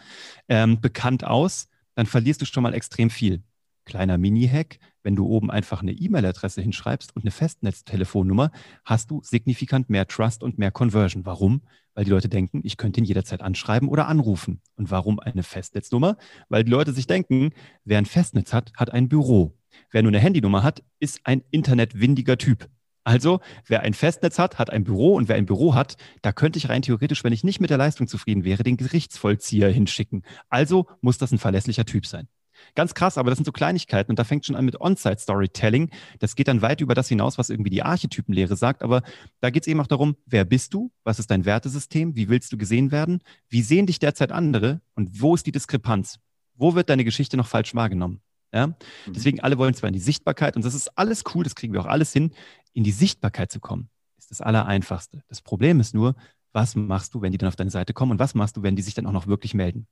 [0.48, 3.42] ähm, bekannt aus, dann verlierst du schon mal extrem viel.
[3.86, 8.52] Kleiner Mini-Hack, wenn du oben einfach eine E-Mail-Adresse hinschreibst und eine Festnetztelefonnummer,
[8.86, 11.26] hast du signifikant mehr Trust und mehr Conversion.
[11.26, 11.62] Warum?
[11.94, 14.62] Weil die Leute denken, ich könnte ihn jederzeit anschreiben oder anrufen.
[14.76, 16.18] Und warum eine Festnetznummer?
[16.48, 17.52] Weil die Leute sich denken,
[17.84, 19.58] wer ein Festnetz hat, hat ein Büro.
[19.92, 22.70] Wer nur eine Handynummer hat, ist ein internetwindiger Typ.
[23.04, 26.60] Also, wer ein Festnetz hat, hat ein Büro und wer ein Büro hat, da könnte
[26.60, 30.24] ich rein theoretisch, wenn ich nicht mit der Leistung zufrieden wäre, den Gerichtsvollzieher hinschicken.
[30.50, 32.28] Also muss das ein verlässlicher Typ sein.
[32.76, 35.90] Ganz krass, aber das sind so Kleinigkeiten und da fängt schon an mit On-Site-Storytelling.
[36.20, 39.02] Das geht dann weit über das hinaus, was irgendwie die Archetypenlehre sagt, aber
[39.42, 40.92] da geht es eben auch darum, wer bist du?
[41.04, 42.16] Was ist dein Wertesystem?
[42.16, 43.22] Wie willst du gesehen werden?
[43.50, 44.82] Wie sehen dich derzeit andere?
[44.96, 46.20] Und wo ist die Diskrepanz?
[46.56, 48.22] Wo wird deine Geschichte noch falsch wahrgenommen?
[48.54, 48.68] Ja?
[48.68, 48.76] Mhm.
[49.08, 51.82] Deswegen alle wollen zwar in die Sichtbarkeit und das ist alles cool, das kriegen wir
[51.82, 52.32] auch alles hin,
[52.74, 55.24] in die Sichtbarkeit zu kommen, ist das Allereinfachste.
[55.28, 56.16] Das Problem ist nur,
[56.54, 58.76] was machst du, wenn die dann auf deine Seite kommen und was machst du, wenn
[58.76, 59.88] die sich dann auch noch wirklich melden?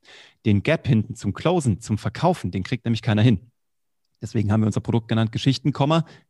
[0.46, 3.52] Den Gap hinten zum Closen, zum Verkaufen, den kriegt nämlich keiner hin.
[4.22, 5.72] Deswegen haben wir unser Produkt genannt Geschichten,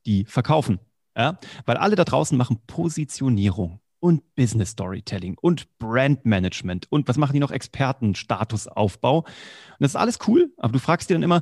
[0.06, 0.80] die verkaufen.
[1.16, 1.40] Ja?
[1.66, 7.34] Weil alle da draußen machen Positionierung und Business Storytelling und Brand Management und was machen
[7.34, 7.52] die noch?
[7.52, 9.20] Experten, Statusaufbau.
[9.20, 9.28] Und
[9.80, 11.42] das ist alles cool, aber du fragst dir dann immer,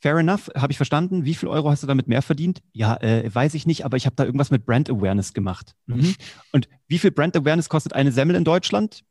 [0.00, 1.24] fair enough, habe ich verstanden.
[1.24, 2.60] Wie viel Euro hast du damit mehr verdient?
[2.72, 5.74] Ja, äh, weiß ich nicht, aber ich habe da irgendwas mit Brand Awareness gemacht.
[5.86, 6.14] Mhm.
[6.52, 9.04] Und wie viel Brand Awareness kostet eine Semmel in Deutschland?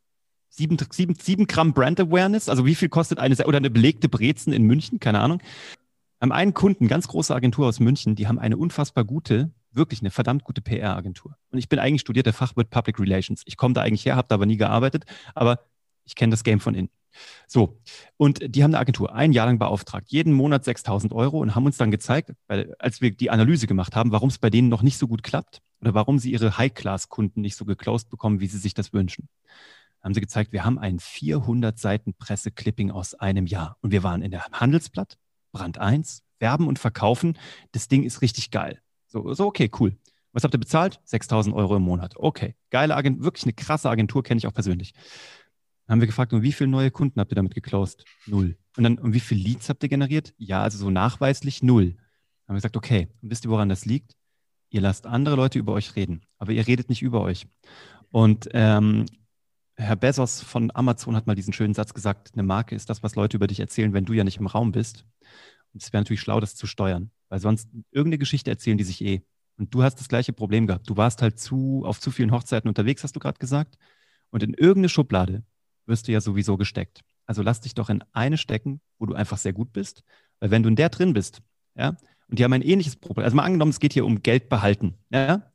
[0.50, 2.50] Sieben, sieben, sieben Gramm Brand Awareness?
[2.50, 5.00] Also wie viel kostet eine oder eine belegte Brezen in München?
[5.00, 5.40] Keine Ahnung.
[5.40, 10.02] Wir haben einen Kunden, ganz große Agentur aus München, die haben eine unfassbar gute, wirklich
[10.02, 11.36] eine verdammt gute PR-Agentur.
[11.52, 13.44] Und ich bin eigentlich studierter Fachwirt Public Relations.
[13.46, 15.60] Ich komme da eigentlich her, habe da aber nie gearbeitet, aber
[16.06, 16.90] ich kenne das Game von innen.
[17.48, 17.80] So,
[18.18, 21.66] und die haben eine Agentur ein Jahr lang beauftragt, jeden Monat 6000 Euro und haben
[21.66, 24.82] uns dann gezeigt, weil, als wir die Analyse gemacht haben, warum es bei denen noch
[24.82, 28.58] nicht so gut klappt oder warum sie ihre High-Class-Kunden nicht so geclosed bekommen, wie sie
[28.58, 29.30] sich das wünschen.
[30.02, 34.22] Haben sie gezeigt, wir haben ein 400 Seiten Presse-Clipping aus einem Jahr und wir waren
[34.22, 35.18] in der Handelsblatt,
[35.52, 37.38] Brand 1, werben und verkaufen.
[37.72, 38.80] Das Ding ist richtig geil.
[39.08, 39.98] So, so okay, cool.
[40.34, 41.00] Was habt ihr bezahlt?
[41.06, 42.14] 6000 Euro im Monat.
[42.16, 44.94] Okay, geile Agentur, wirklich eine krasse Agentur, kenne ich auch persönlich.
[45.88, 48.04] Haben wir gefragt, um wie viele neue Kunden habt ihr damit geclosed?
[48.26, 48.58] Null.
[48.76, 50.34] Und dann, um wie viele Leads habt ihr generiert?
[50.38, 51.92] Ja, also so nachweislich null.
[51.92, 51.96] Dann
[52.48, 54.16] haben wir gesagt, okay, und wisst ihr, woran das liegt?
[54.70, 57.48] Ihr lasst andere Leute über euch reden, aber ihr redet nicht über euch.
[58.12, 59.06] Und ähm,
[59.76, 63.16] Herr Bezos von Amazon hat mal diesen schönen Satz gesagt, eine Marke ist das, was
[63.16, 65.06] Leute über dich erzählen, wenn du ja nicht im Raum bist.
[65.74, 69.02] Und es wäre natürlich schlau, das zu steuern, weil sonst irgendeine Geschichte erzählen die sich
[69.04, 69.22] eh.
[69.58, 70.90] Und du hast das gleiche Problem gehabt.
[70.90, 73.78] Du warst halt zu, auf zu vielen Hochzeiten unterwegs, hast du gerade gesagt.
[74.30, 75.44] Und in irgendeine Schublade
[75.88, 77.02] wirst du ja sowieso gesteckt.
[77.26, 80.04] Also lass dich doch in eine stecken, wo du einfach sehr gut bist.
[80.40, 81.42] Weil wenn du in der drin bist,
[81.76, 81.98] ja,
[82.30, 83.24] und die haben ein ähnliches Problem.
[83.24, 84.96] Also mal angenommen, es geht hier um Geld behalten.
[85.10, 85.52] Ja?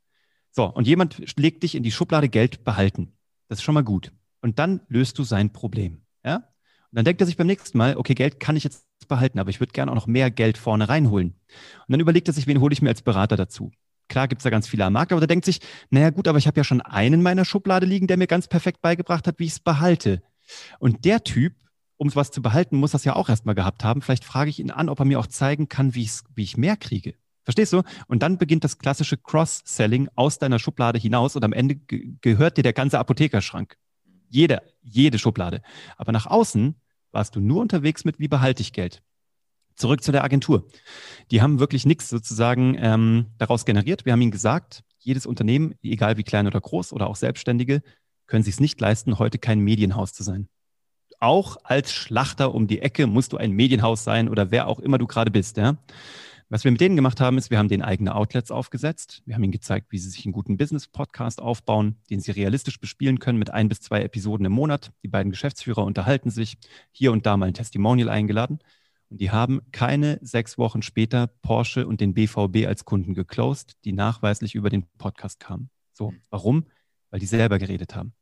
[0.50, 3.12] So, und jemand legt dich in die Schublade Geld behalten.
[3.48, 4.12] Das ist schon mal gut.
[4.40, 6.02] Und dann löst du sein Problem.
[6.24, 6.36] Ja?
[6.36, 9.50] Und dann denkt er sich beim nächsten Mal, okay, Geld kann ich jetzt behalten, aber
[9.50, 11.30] ich würde gerne auch noch mehr Geld vorne reinholen.
[11.30, 13.70] Und dann überlegt er sich, wen hole ich mir als Berater dazu?
[14.12, 16.36] Klar gibt es da ganz viele am Markt, aber der denkt sich, naja gut, aber
[16.36, 19.38] ich habe ja schon einen in meiner Schublade liegen, der mir ganz perfekt beigebracht hat,
[19.38, 20.22] wie ich es behalte.
[20.78, 21.54] Und der Typ,
[21.96, 24.02] um was zu behalten, muss das ja auch erstmal gehabt haben.
[24.02, 26.76] Vielleicht frage ich ihn an, ob er mir auch zeigen kann, wie, wie ich mehr
[26.76, 27.14] kriege.
[27.42, 27.80] Verstehst du?
[28.06, 32.62] Und dann beginnt das klassische Cross-Selling aus deiner Schublade hinaus und am Ende gehört dir
[32.62, 33.78] der ganze Apothekerschrank.
[34.28, 35.62] Jede, jede Schublade.
[35.96, 36.74] Aber nach außen
[37.12, 39.02] warst du nur unterwegs mit, wie behalte ich Geld.
[39.74, 40.66] Zurück zu der Agentur.
[41.30, 44.04] Die haben wirklich nichts sozusagen ähm, daraus generiert.
[44.04, 47.82] Wir haben ihnen gesagt, jedes Unternehmen, egal wie klein oder groß oder auch Selbstständige,
[48.26, 50.48] können sich es nicht leisten, heute kein Medienhaus zu sein.
[51.20, 54.98] Auch als Schlachter um die Ecke musst du ein Medienhaus sein oder wer auch immer
[54.98, 55.56] du gerade bist.
[55.56, 55.76] Ja?
[56.52, 59.22] Was wir mit denen gemacht haben, ist, wir haben denen eigene Outlets aufgesetzt.
[59.24, 63.20] Wir haben ihnen gezeigt, wie sie sich einen guten Business-Podcast aufbauen, den sie realistisch bespielen
[63.20, 64.92] können mit ein bis zwei Episoden im Monat.
[65.02, 66.58] Die beiden Geschäftsführer unterhalten sich,
[66.90, 68.58] hier und da mal ein Testimonial eingeladen.
[69.12, 73.92] Und die haben keine sechs Wochen später Porsche und den BVB als Kunden geclosed, die
[73.92, 75.68] nachweislich über den Podcast kamen.
[75.92, 76.64] So, warum?
[77.10, 78.14] Weil die selber geredet haben.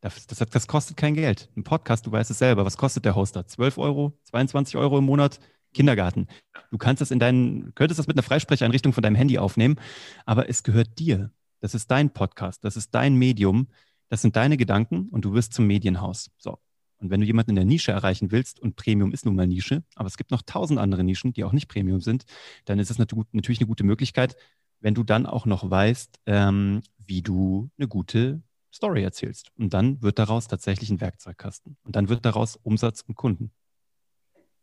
[0.00, 1.50] Das, das, das kostet kein Geld.
[1.58, 2.64] Ein Podcast, du weißt es selber.
[2.64, 3.46] Was kostet der Hoster?
[3.46, 5.40] 12 Euro, 22 Euro im Monat?
[5.74, 6.26] Kindergarten.
[6.70, 9.76] Du kannst das in deinen, könntest das mit einer Freisprecheinrichtung von deinem Handy aufnehmen,
[10.24, 11.30] aber es gehört dir.
[11.60, 13.68] Das ist dein Podcast, das ist dein Medium,
[14.08, 16.30] das sind deine Gedanken und du wirst zum Medienhaus.
[16.38, 16.58] So.
[17.00, 19.82] Und wenn du jemanden in der Nische erreichen willst, und Premium ist nun mal Nische,
[19.94, 22.24] aber es gibt noch tausend andere Nischen, die auch nicht Premium sind,
[22.66, 24.36] dann ist es natürlich eine gute Möglichkeit,
[24.80, 29.50] wenn du dann auch noch weißt, ähm, wie du eine gute Story erzählst.
[29.56, 31.76] Und dann wird daraus tatsächlich ein Werkzeugkasten.
[31.82, 33.50] Und dann wird daraus Umsatz und Kunden.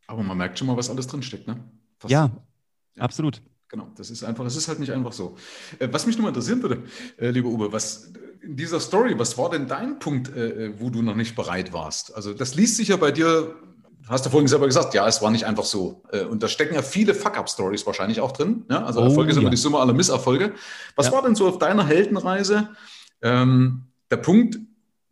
[0.08, 1.60] Aber man merkt schon mal, was alles drinsteckt, ne?
[1.98, 2.32] Fast ja,
[2.96, 3.42] ja, absolut.
[3.70, 5.36] Genau, das ist einfach, es ist halt nicht einfach so.
[5.80, 6.84] Äh, was mich nur mal interessieren würde,
[7.18, 11.02] äh, lieber Uwe, was in dieser Story, was war denn dein Punkt, äh, wo du
[11.02, 12.16] noch nicht bereit warst?
[12.16, 13.56] Also das liest sich ja bei dir,
[14.08, 16.02] hast du vorhin selber gesagt, ja, es war nicht einfach so.
[16.30, 18.64] Und da stecken ja viele Fuck-Up-Stories wahrscheinlich auch drin.
[18.70, 18.86] Ja?
[18.86, 19.48] Also oh, Erfolge sind ja.
[19.48, 20.54] immer die Summe aller Misserfolge.
[20.96, 21.12] Was ja.
[21.12, 22.70] war denn so auf deiner Heldenreise
[23.22, 24.60] ähm, der Punkt,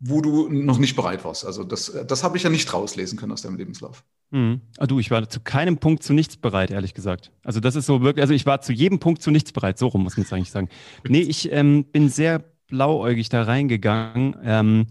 [0.08, 1.44] wo du noch nicht bereit warst.
[1.44, 4.04] Also das, das habe ich ja nicht rauslesen können aus deinem Lebenslauf.
[4.30, 4.60] Mhm.
[4.78, 7.32] Ah, du, ich war zu keinem Punkt zu nichts bereit, ehrlich gesagt.
[7.42, 9.78] Also das ist so wirklich, also ich war zu jedem Punkt zu nichts bereit.
[9.78, 10.68] So rum muss man es eigentlich sagen.
[11.08, 14.36] Nee, ich ähm, bin sehr blauäugig da reingegangen.
[14.42, 14.86] Ähm,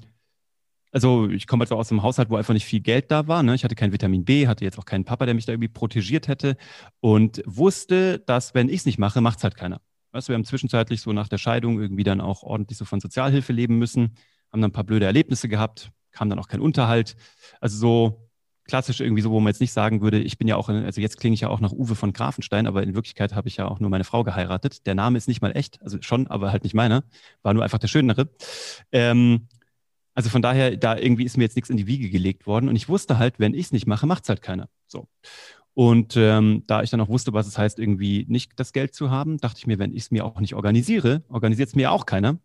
[0.91, 3.43] also ich komme also aus einem Haushalt, wo einfach nicht viel Geld da war.
[3.43, 3.53] Ne?
[3.53, 6.29] Ich hatte kein Vitamin B, hatte jetzt auch keinen Papa, der mich da irgendwie protegiert
[6.29, 6.55] hätte
[7.01, 9.81] und wusste, dass wenn ich es nicht mache, macht es halt keiner.
[10.13, 13.01] Weißt du, wir haben zwischenzeitlich so nach der Scheidung irgendwie dann auch ordentlich so von
[13.01, 14.15] Sozialhilfe leben müssen
[14.55, 17.17] haben dann ein paar blöde Erlebnisse gehabt, kam dann auch kein Unterhalt.
[17.59, 18.29] Also so
[18.63, 21.19] klassisch irgendwie so, wo man jetzt nicht sagen würde, ich bin ja auch, also jetzt
[21.19, 23.81] klinge ich ja auch nach Uwe von Grafenstein, aber in Wirklichkeit habe ich ja auch
[23.81, 24.85] nur meine Frau geheiratet.
[24.85, 27.03] Der Name ist nicht mal echt, also schon, aber halt nicht meiner,
[27.43, 28.29] war nur einfach der schönere.
[28.93, 29.49] Ähm,
[30.13, 32.77] also von daher, da irgendwie ist mir jetzt nichts in die Wiege gelegt worden und
[32.77, 34.69] ich wusste halt, wenn ich es nicht mache, macht es halt keiner.
[34.87, 35.09] So.
[35.75, 39.11] Und ähm, da ich dann auch wusste, was es heißt, irgendwie nicht das Geld zu
[39.11, 42.05] haben, dachte ich mir, wenn ich es mir auch nicht organisiere, organisiert es mir auch
[42.05, 42.39] keiner.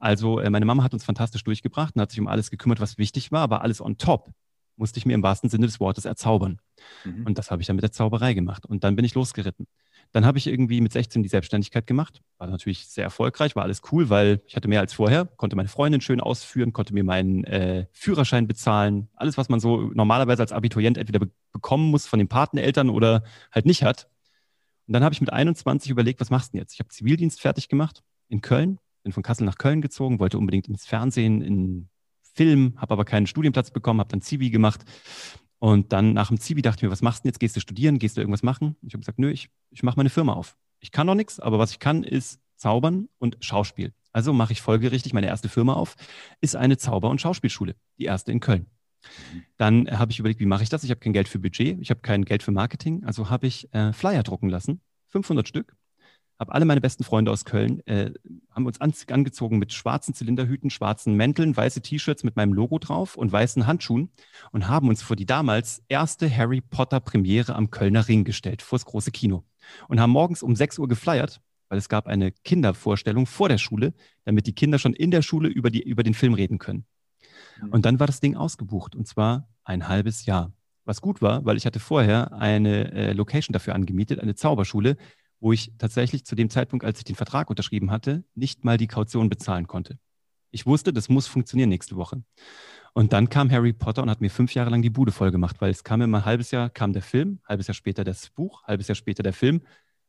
[0.00, 2.98] Also äh, meine Mama hat uns fantastisch durchgebracht und hat sich um alles gekümmert, was
[2.98, 4.32] wichtig war, aber alles on top
[4.76, 6.58] musste ich mir im wahrsten Sinne des Wortes erzaubern.
[7.04, 7.26] Mhm.
[7.26, 8.64] Und das habe ich dann mit der Zauberei gemacht.
[8.64, 9.66] Und dann bin ich losgeritten.
[10.12, 12.22] Dann habe ich irgendwie mit 16 die Selbstständigkeit gemacht.
[12.38, 15.68] War natürlich sehr erfolgreich, war alles cool, weil ich hatte mehr als vorher, konnte meine
[15.68, 19.08] Freundin schön ausführen, konnte mir meinen äh, Führerschein bezahlen.
[19.14, 23.24] Alles, was man so normalerweise als Abiturient entweder be bekommen muss von den Pateneltern oder
[23.50, 24.08] halt nicht hat.
[24.86, 26.74] Und dann habe ich mit 21 überlegt, was machst du denn jetzt?
[26.74, 30.68] Ich habe Zivildienst fertig gemacht in Köln, bin von Kassel nach Köln gezogen, wollte unbedingt
[30.68, 31.88] ins Fernsehen, in
[32.34, 34.84] Film, habe aber keinen Studienplatz bekommen, habe dann Zivi gemacht
[35.60, 37.38] und dann nach dem Zivi dachte ich mir, was machst du jetzt?
[37.38, 37.98] Gehst du studieren?
[37.98, 38.76] Gehst du irgendwas machen?
[38.82, 40.56] Ich habe gesagt, nö, ich, ich mache meine Firma auf.
[40.80, 43.92] Ich kann noch nichts, aber was ich kann, ist Zaubern und Schauspiel.
[44.12, 45.96] Also mache ich folgerichtig meine erste Firma auf,
[46.40, 48.66] ist eine Zauber- und Schauspielschule, die erste in Köln.
[49.58, 50.82] Dann habe ich überlegt, wie mache ich das?
[50.82, 53.72] Ich habe kein Geld für Budget, ich habe kein Geld für Marketing, also habe ich
[53.74, 55.76] äh, Flyer drucken lassen, 500 Stück,
[56.40, 58.12] habe alle meine besten Freunde aus Köln, äh,
[58.50, 63.16] haben uns an, angezogen mit schwarzen Zylinderhüten, schwarzen Mänteln, weiße T-Shirts mit meinem Logo drauf
[63.16, 64.08] und weißen Handschuhen
[64.50, 68.78] und haben uns vor die damals erste Harry Potter Premiere am Kölner Ring gestellt, vor
[68.78, 69.44] das große Kino.
[69.86, 73.92] Und haben morgens um 6 Uhr geflyert, weil es gab eine Kindervorstellung vor der Schule,
[74.24, 76.86] damit die Kinder schon in der Schule über, die, über den Film reden können.
[77.60, 77.68] Mhm.
[77.68, 80.54] Und dann war das Ding ausgebucht und zwar ein halbes Jahr.
[80.86, 84.96] Was gut war, weil ich hatte vorher eine äh, Location dafür angemietet, eine Zauberschule,
[85.40, 88.86] wo ich tatsächlich zu dem Zeitpunkt, als ich den Vertrag unterschrieben hatte, nicht mal die
[88.86, 89.98] Kaution bezahlen konnte.
[90.50, 92.22] Ich wusste, das muss funktionieren nächste Woche.
[92.92, 95.60] Und dann kam Harry Potter und hat mir fünf Jahre lang die Bude voll gemacht,
[95.60, 98.64] weil es kam immer ein halbes Jahr, kam der Film, halbes Jahr später das Buch,
[98.64, 99.62] halbes Jahr später der Film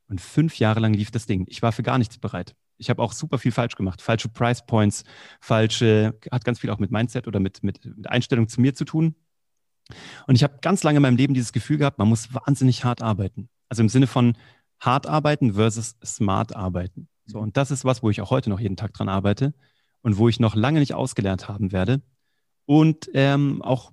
[0.08, 1.46] und fünf Jahre lang lief das Ding.
[1.48, 2.56] Ich war für gar nichts bereit.
[2.78, 4.02] Ich habe auch super viel falsch gemacht.
[4.02, 5.04] Falsche Price Points,
[5.40, 8.84] falsche, hat ganz viel auch mit Mindset oder mit, mit, mit Einstellung zu mir zu
[8.84, 9.16] tun.
[10.26, 13.02] Und ich habe ganz lange in meinem Leben dieses Gefühl gehabt, man muss wahnsinnig hart
[13.02, 13.50] arbeiten.
[13.70, 14.36] Also im Sinne von,
[14.82, 17.08] hart arbeiten versus smart arbeiten.
[17.26, 17.44] So, mhm.
[17.46, 19.54] und das ist was, wo ich auch heute noch jeden Tag dran arbeite
[20.02, 22.02] und wo ich noch lange nicht ausgelernt haben werde.
[22.66, 23.92] Und ähm, auch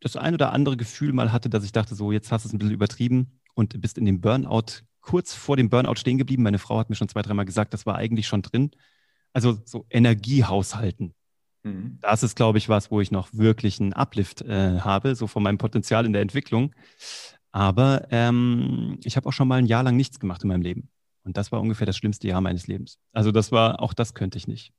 [0.00, 2.54] das ein oder andere Gefühl mal hatte, dass ich dachte, so, jetzt hast du es
[2.54, 6.42] ein bisschen übertrieben und bist in dem Burnout, kurz vor dem Burnout stehen geblieben.
[6.42, 8.70] Meine Frau hat mir schon zwei, dreimal gesagt, das war eigentlich schon drin.
[9.32, 11.14] Also so Energiehaushalten.
[11.62, 11.98] Mhm.
[12.00, 15.42] Das ist, glaube ich, was, wo ich noch wirklich einen Uplift äh, habe, so von
[15.42, 16.74] meinem Potenzial in der Entwicklung.
[17.52, 20.88] Aber ähm, ich habe auch schon mal ein Jahr lang nichts gemacht in meinem Leben.
[21.24, 22.98] Und das war ungefähr das schlimmste Jahr meines Lebens.
[23.12, 24.72] Also das war, auch das könnte ich nicht.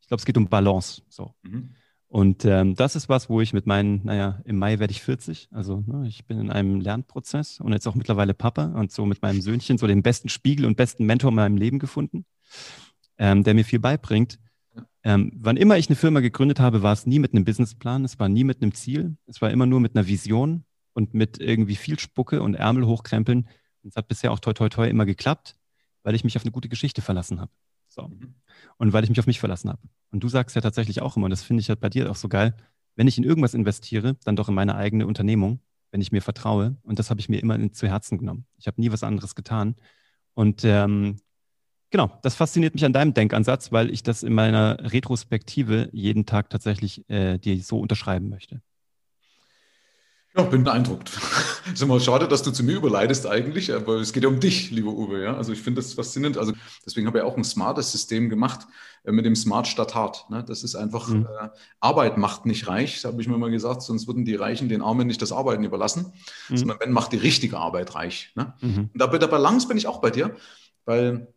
[0.00, 1.02] Ich glaube, es geht um Balance.
[1.08, 1.34] So.
[1.42, 1.74] Mhm.
[2.08, 5.48] Und ähm, das ist was, wo ich mit meinen, naja, im Mai werde ich 40.
[5.50, 9.22] Also ne, ich bin in einem Lernprozess und jetzt auch mittlerweile Papa und so mit
[9.22, 12.26] meinem Söhnchen so den besten Spiegel und besten Mentor in meinem Leben gefunden,
[13.16, 14.38] ähm, der mir viel beibringt.
[15.04, 18.18] Ähm, wann immer ich eine Firma gegründet habe, war es nie mit einem Businessplan, es
[18.18, 21.76] war nie mit einem Ziel, es war immer nur mit einer Vision und mit irgendwie
[21.76, 23.48] viel Spucke und Ärmel hochkrempeln.
[23.82, 25.56] Und es hat bisher auch toi toi toi immer geklappt,
[26.02, 27.50] weil ich mich auf eine gute Geschichte verlassen habe.
[27.88, 28.08] So.
[28.08, 28.34] Mhm.
[28.78, 29.82] Und weil ich mich auf mich verlassen habe.
[30.10, 32.16] Und du sagst ja tatsächlich auch immer, und das finde ich halt bei dir auch
[32.16, 32.56] so geil,
[32.96, 36.76] wenn ich in irgendwas investiere, dann doch in meine eigene Unternehmung, wenn ich mir vertraue.
[36.82, 38.46] Und das habe ich mir immer zu Herzen genommen.
[38.58, 39.76] Ich habe nie was anderes getan.
[40.34, 41.16] Und ähm,
[41.90, 46.50] genau, das fasziniert mich an deinem Denkansatz, weil ich das in meiner Retrospektive jeden Tag
[46.50, 48.62] tatsächlich äh, dir so unterschreiben möchte.
[50.34, 51.10] Ja, bin beeindruckt.
[51.72, 54.70] ist immer schade, dass du zu mir überleitest eigentlich, aber es geht ja um dich,
[54.70, 55.22] lieber Uwe.
[55.22, 55.36] Ja?
[55.36, 56.38] Also ich finde das faszinierend.
[56.38, 56.54] Also
[56.86, 58.66] deswegen habe ich auch ein smartes System gemacht
[59.04, 60.30] äh, mit dem Smart statt hart.
[60.30, 60.42] Ne?
[60.42, 61.26] Das ist einfach, mhm.
[61.26, 61.48] äh,
[61.80, 65.06] Arbeit macht nicht reich, habe ich mir mal gesagt, sonst würden die Reichen den Armen
[65.06, 66.14] nicht das Arbeiten überlassen,
[66.48, 66.56] mhm.
[66.56, 68.32] sondern wenn macht die richtige Arbeit reich.
[68.34, 68.54] Ne?
[68.62, 68.90] Mhm.
[68.92, 70.34] Und da bei der Balance bin ich auch bei dir,
[70.86, 71.31] weil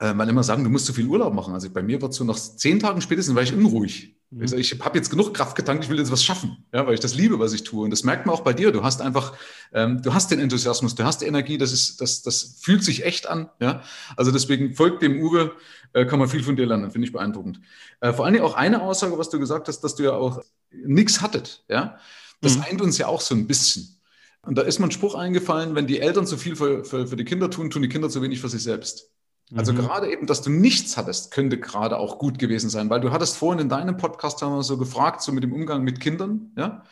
[0.00, 1.54] äh, man immer sagen, du musst zu viel Urlaub machen.
[1.54, 4.16] Also bei mir wird so nach zehn Tagen spätestens, war ich unruhig.
[4.30, 4.42] Mhm.
[4.44, 7.00] Ich, ich habe jetzt genug Kraft getankt, ich will jetzt was schaffen, ja, weil ich
[7.00, 7.84] das liebe, was ich tue.
[7.84, 8.70] Und das merkt man auch bei dir.
[8.72, 9.34] Du hast einfach,
[9.72, 13.04] ähm, du hast den Enthusiasmus, du hast die Energie, das ist, das, das fühlt sich
[13.04, 13.50] echt an.
[13.60, 13.82] Ja,
[14.16, 15.52] also deswegen folgt dem Uwe,
[15.94, 17.60] äh, kann man viel von dir lernen, finde ich beeindruckend.
[18.00, 20.42] Äh, vor allen Dingen auch eine Aussage, was du gesagt hast, dass du ja auch
[20.70, 21.64] nichts hattet.
[21.68, 21.98] Ja,
[22.40, 22.64] das mhm.
[22.68, 23.98] eint uns ja auch so ein bisschen.
[24.42, 27.16] Und da ist mir ein Spruch eingefallen, wenn die Eltern zu viel für, für, für
[27.16, 29.10] die Kinder tun, tun die Kinder zu wenig für sich selbst.
[29.56, 29.78] Also mhm.
[29.78, 33.36] gerade eben, dass du nichts hattest, könnte gerade auch gut gewesen sein, weil du hattest
[33.36, 36.84] vorhin in deinem Podcast haben wir so gefragt, so mit dem Umgang mit Kindern, ja.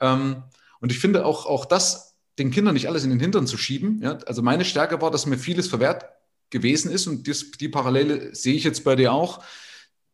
[0.00, 0.42] Ähm,
[0.80, 4.00] und ich finde auch, auch das, den Kindern nicht alles in den Hintern zu schieben,
[4.02, 4.18] ja.
[4.26, 6.06] Also meine Stärke war, dass mir vieles verwehrt
[6.50, 9.42] gewesen ist und das, die Parallele sehe ich jetzt bei dir auch.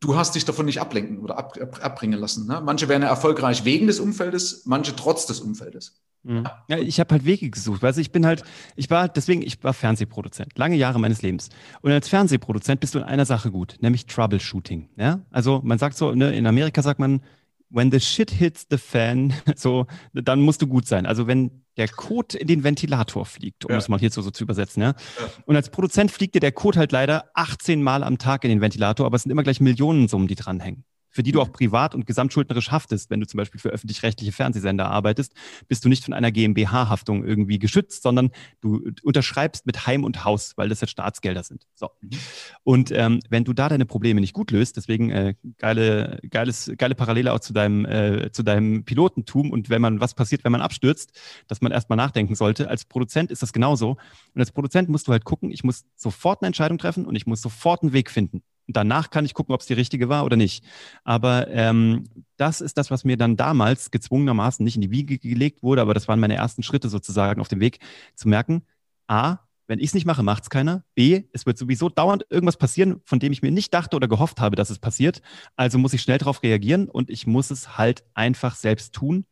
[0.01, 2.47] Du hast dich davon nicht ablenken oder ab, ab, abbringen lassen.
[2.47, 2.61] Ne?
[2.63, 6.03] Manche werden ja erfolgreich wegen des Umfeldes, manche trotz des Umfeldes.
[6.27, 6.45] Mhm.
[6.69, 7.85] Ja, ich habe halt Wege gesucht.
[7.85, 8.43] Also ich bin halt,
[8.75, 11.51] ich war deswegen, ich war Fernsehproduzent, lange Jahre meines Lebens.
[11.83, 14.89] Und als Fernsehproduzent bist du in einer Sache gut, nämlich Troubleshooting.
[14.97, 17.21] Ja, also man sagt so, ne, in Amerika sagt man,
[17.71, 21.07] when the shit hits the fan, so, dann musst du gut sein.
[21.07, 23.77] Also wenn der Code in den Ventilator fliegt, um ja.
[23.77, 24.89] das mal hier so, so zu übersetzen, ja?
[24.89, 24.95] ja.
[25.45, 28.61] Und als Produzent fliegt dir der Code halt leider 18 Mal am Tag in den
[28.61, 30.85] Ventilator, aber es sind immer gleich Millionensummen, die dranhängen
[31.17, 33.09] für die du auch privat und gesamtschuldnerisch haftest.
[33.09, 35.33] Wenn du zum Beispiel für öffentlich-rechtliche Fernsehsender arbeitest,
[35.67, 40.53] bist du nicht von einer GmbH-Haftung irgendwie geschützt, sondern du unterschreibst mit Heim und Haus,
[40.57, 41.67] weil das jetzt Staatsgelder sind.
[41.75, 41.89] So.
[42.03, 42.11] Mhm.
[42.65, 46.95] Und ähm, wenn du da deine Probleme nicht gut löst, deswegen äh, geile, geiles, geile
[46.95, 50.61] Parallele auch zu deinem, äh, zu deinem Pilotentum und wenn man, was passiert, wenn man
[50.61, 52.69] abstürzt, dass man erstmal nachdenken sollte.
[52.69, 53.97] Als Produzent ist das genauso.
[54.35, 57.27] Und als Produzent musst du halt gucken, ich muss sofort eine Entscheidung treffen und ich
[57.27, 58.43] muss sofort einen Weg finden.
[58.69, 60.65] Danach kann ich gucken, ob es die richtige war oder nicht.
[61.05, 62.05] Aber ähm,
[62.37, 65.95] das ist das, was mir dann damals gezwungenermaßen nicht in die Wiege gelegt wurde, aber
[65.95, 67.79] das waren meine ersten Schritte sozusagen auf dem Weg
[68.15, 68.63] zu merken,
[69.07, 70.85] a, wenn ich es nicht mache, macht es keiner.
[70.95, 74.41] B, es wird sowieso dauernd irgendwas passieren, von dem ich mir nicht dachte oder gehofft
[74.41, 75.23] habe, dass es passiert.
[75.57, 79.27] Also muss ich schnell darauf reagieren und ich muss es halt einfach selbst tun.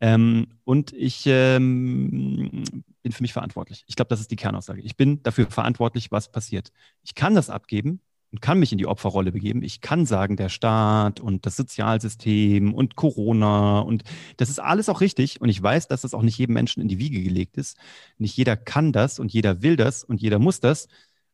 [0.00, 2.64] Ähm, und ich ähm,
[3.02, 3.84] bin für mich verantwortlich.
[3.86, 4.82] Ich glaube, das ist die Kernaussage.
[4.82, 6.72] Ich bin dafür verantwortlich, was passiert.
[7.02, 8.00] Ich kann das abgeben
[8.32, 9.62] und kann mich in die Opferrolle begeben.
[9.62, 14.04] Ich kann sagen, der Staat und das Sozialsystem und Corona und
[14.36, 15.40] das ist alles auch richtig.
[15.40, 17.76] Und ich weiß, dass das auch nicht jedem Menschen in die Wiege gelegt ist.
[18.18, 20.88] Nicht jeder kann das und jeder will das und jeder muss das.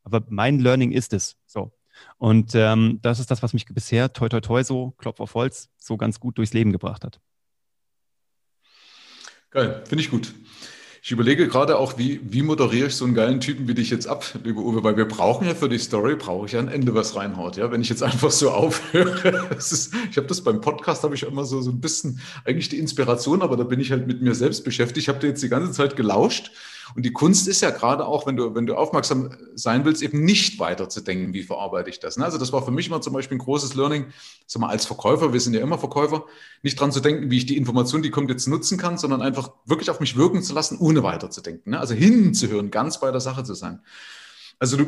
[0.04, 1.36] Aber mein Learning ist es.
[1.46, 1.72] So.
[2.18, 5.70] Und ähm, das ist das, was mich bisher, toi, toi, toi, so, Klopf auf Holz,
[5.78, 7.20] so ganz gut durchs Leben gebracht hat.
[9.50, 10.34] Geil, finde ich gut.
[11.04, 14.06] Ich überlege gerade auch, wie, wie moderiere ich so einen geilen Typen wie dich jetzt
[14.06, 16.94] ab, liebe Uwe, weil wir brauchen ja für die Story, brauche ich ja ein Ende,
[16.94, 17.56] was reinhaut.
[17.56, 21.24] Ja, wenn ich jetzt einfach so aufhöre, ist, ich habe das beim Podcast, habe ich
[21.24, 24.36] immer so, so ein bisschen eigentlich die Inspiration, aber da bin ich halt mit mir
[24.36, 24.98] selbst beschäftigt.
[24.98, 26.52] Ich habe dir jetzt die ganze Zeit gelauscht
[26.94, 30.24] und die Kunst ist ja gerade auch, wenn du, wenn du aufmerksam sein willst, eben
[30.24, 32.16] nicht weiterzudenken, wie verarbeite ich das.
[32.16, 32.24] Ne?
[32.24, 34.06] Also das war für mich immer zum Beispiel ein großes Learning,
[34.46, 36.24] sag mal, als Verkäufer, wir sind ja immer Verkäufer,
[36.62, 39.50] nicht dran zu denken, wie ich die Information, die kommt, jetzt nutzen kann, sondern einfach
[39.64, 41.72] wirklich auf mich wirken zu lassen, ohne weiterzudenken.
[41.72, 41.80] Ne?
[41.80, 43.80] Also hinzuhören, ganz bei der Sache zu sein.
[44.58, 44.86] Also du,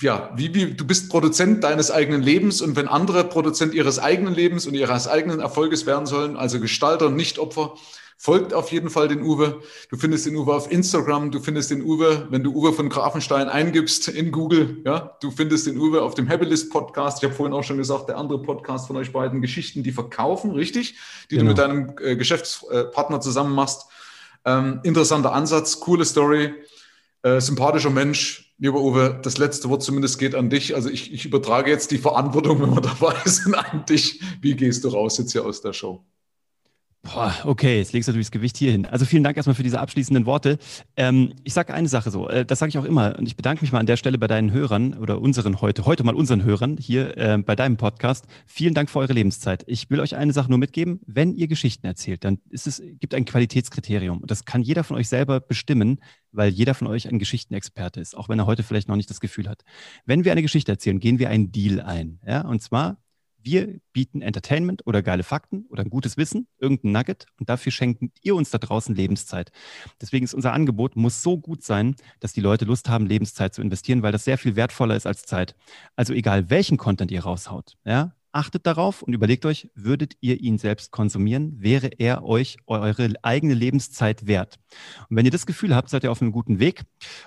[0.00, 4.34] ja, wie, wie, du bist Produzent deines eigenen Lebens und wenn andere Produzent ihres eigenen
[4.34, 7.74] Lebens und ihres eigenen Erfolges werden sollen, also Gestalter, nicht Opfer,
[8.20, 9.62] Folgt auf jeden Fall den Uwe.
[9.90, 13.48] Du findest den Uwe auf Instagram, du findest den Uwe, wenn du Uwe von Grafenstein
[13.48, 17.18] eingibst in Google, ja, du findest den Uwe auf dem Happylist Podcast.
[17.18, 20.50] Ich habe vorhin auch schon gesagt, der andere Podcast von euch beiden, Geschichten, die verkaufen,
[20.50, 20.96] richtig,
[21.30, 21.42] die genau.
[21.42, 23.86] du mit deinem äh, Geschäftspartner zusammen machst.
[24.44, 26.54] Ähm, interessanter Ansatz, coole Story,
[27.22, 28.52] äh, sympathischer Mensch.
[28.58, 30.74] Lieber Uwe, das letzte Wort zumindest geht an dich.
[30.74, 34.20] Also ich, ich übertrage jetzt die Verantwortung, wenn wir dabei sind, an dich.
[34.40, 36.04] Wie gehst du raus jetzt hier aus der Show?
[37.14, 38.84] Boah, okay, jetzt legst du natürlich das Gewicht hier hin.
[38.84, 40.58] Also vielen Dank erstmal für diese abschließenden Worte.
[40.94, 43.62] Ähm, ich sage eine Sache so, äh, das sage ich auch immer und ich bedanke
[43.62, 46.76] mich mal an der Stelle bei deinen Hörern oder unseren heute, heute mal unseren Hörern
[46.76, 48.26] hier äh, bei deinem Podcast.
[48.46, 49.64] Vielen Dank für eure Lebenszeit.
[49.66, 53.14] Ich will euch eine Sache nur mitgeben, wenn ihr Geschichten erzählt, dann ist es, gibt
[53.14, 56.00] ein Qualitätskriterium und das kann jeder von euch selber bestimmen,
[56.32, 59.20] weil jeder von euch ein Geschichtenexperte ist, auch wenn er heute vielleicht noch nicht das
[59.20, 59.62] Gefühl hat.
[60.04, 62.20] Wenn wir eine Geschichte erzählen, gehen wir einen Deal ein.
[62.26, 62.42] Ja?
[62.42, 62.98] Und zwar
[63.42, 68.12] wir bieten Entertainment oder geile Fakten oder ein gutes Wissen, irgendein Nugget und dafür schenken
[68.22, 69.50] ihr uns da draußen Lebenszeit.
[70.00, 73.62] Deswegen ist unser Angebot muss so gut sein, dass die Leute Lust haben, Lebenszeit zu
[73.62, 75.54] investieren, weil das sehr viel wertvoller ist als Zeit.
[75.96, 80.58] Also egal welchen Content ihr raushaut, ja, achtet darauf und überlegt euch, würdet ihr ihn
[80.58, 81.60] selbst konsumieren?
[81.60, 84.60] Wäre er euch eure eigene Lebenszeit wert?
[85.10, 86.84] Und wenn ihr das Gefühl habt, seid ihr auf einem guten Weg.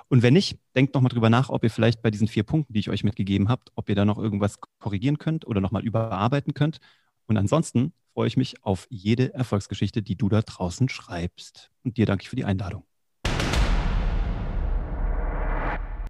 [0.07, 2.79] Und wenn nicht, denkt nochmal drüber nach, ob ihr vielleicht bei diesen vier Punkten, die
[2.79, 6.79] ich euch mitgegeben habt, ob ihr da noch irgendwas korrigieren könnt oder nochmal überarbeiten könnt.
[7.27, 11.71] Und ansonsten freue ich mich auf jede Erfolgsgeschichte, die du da draußen schreibst.
[11.83, 12.85] Und dir danke ich für die Einladung.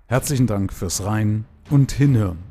[0.05, 2.50] Herzlichen Dank fürs Rein und Hinhören.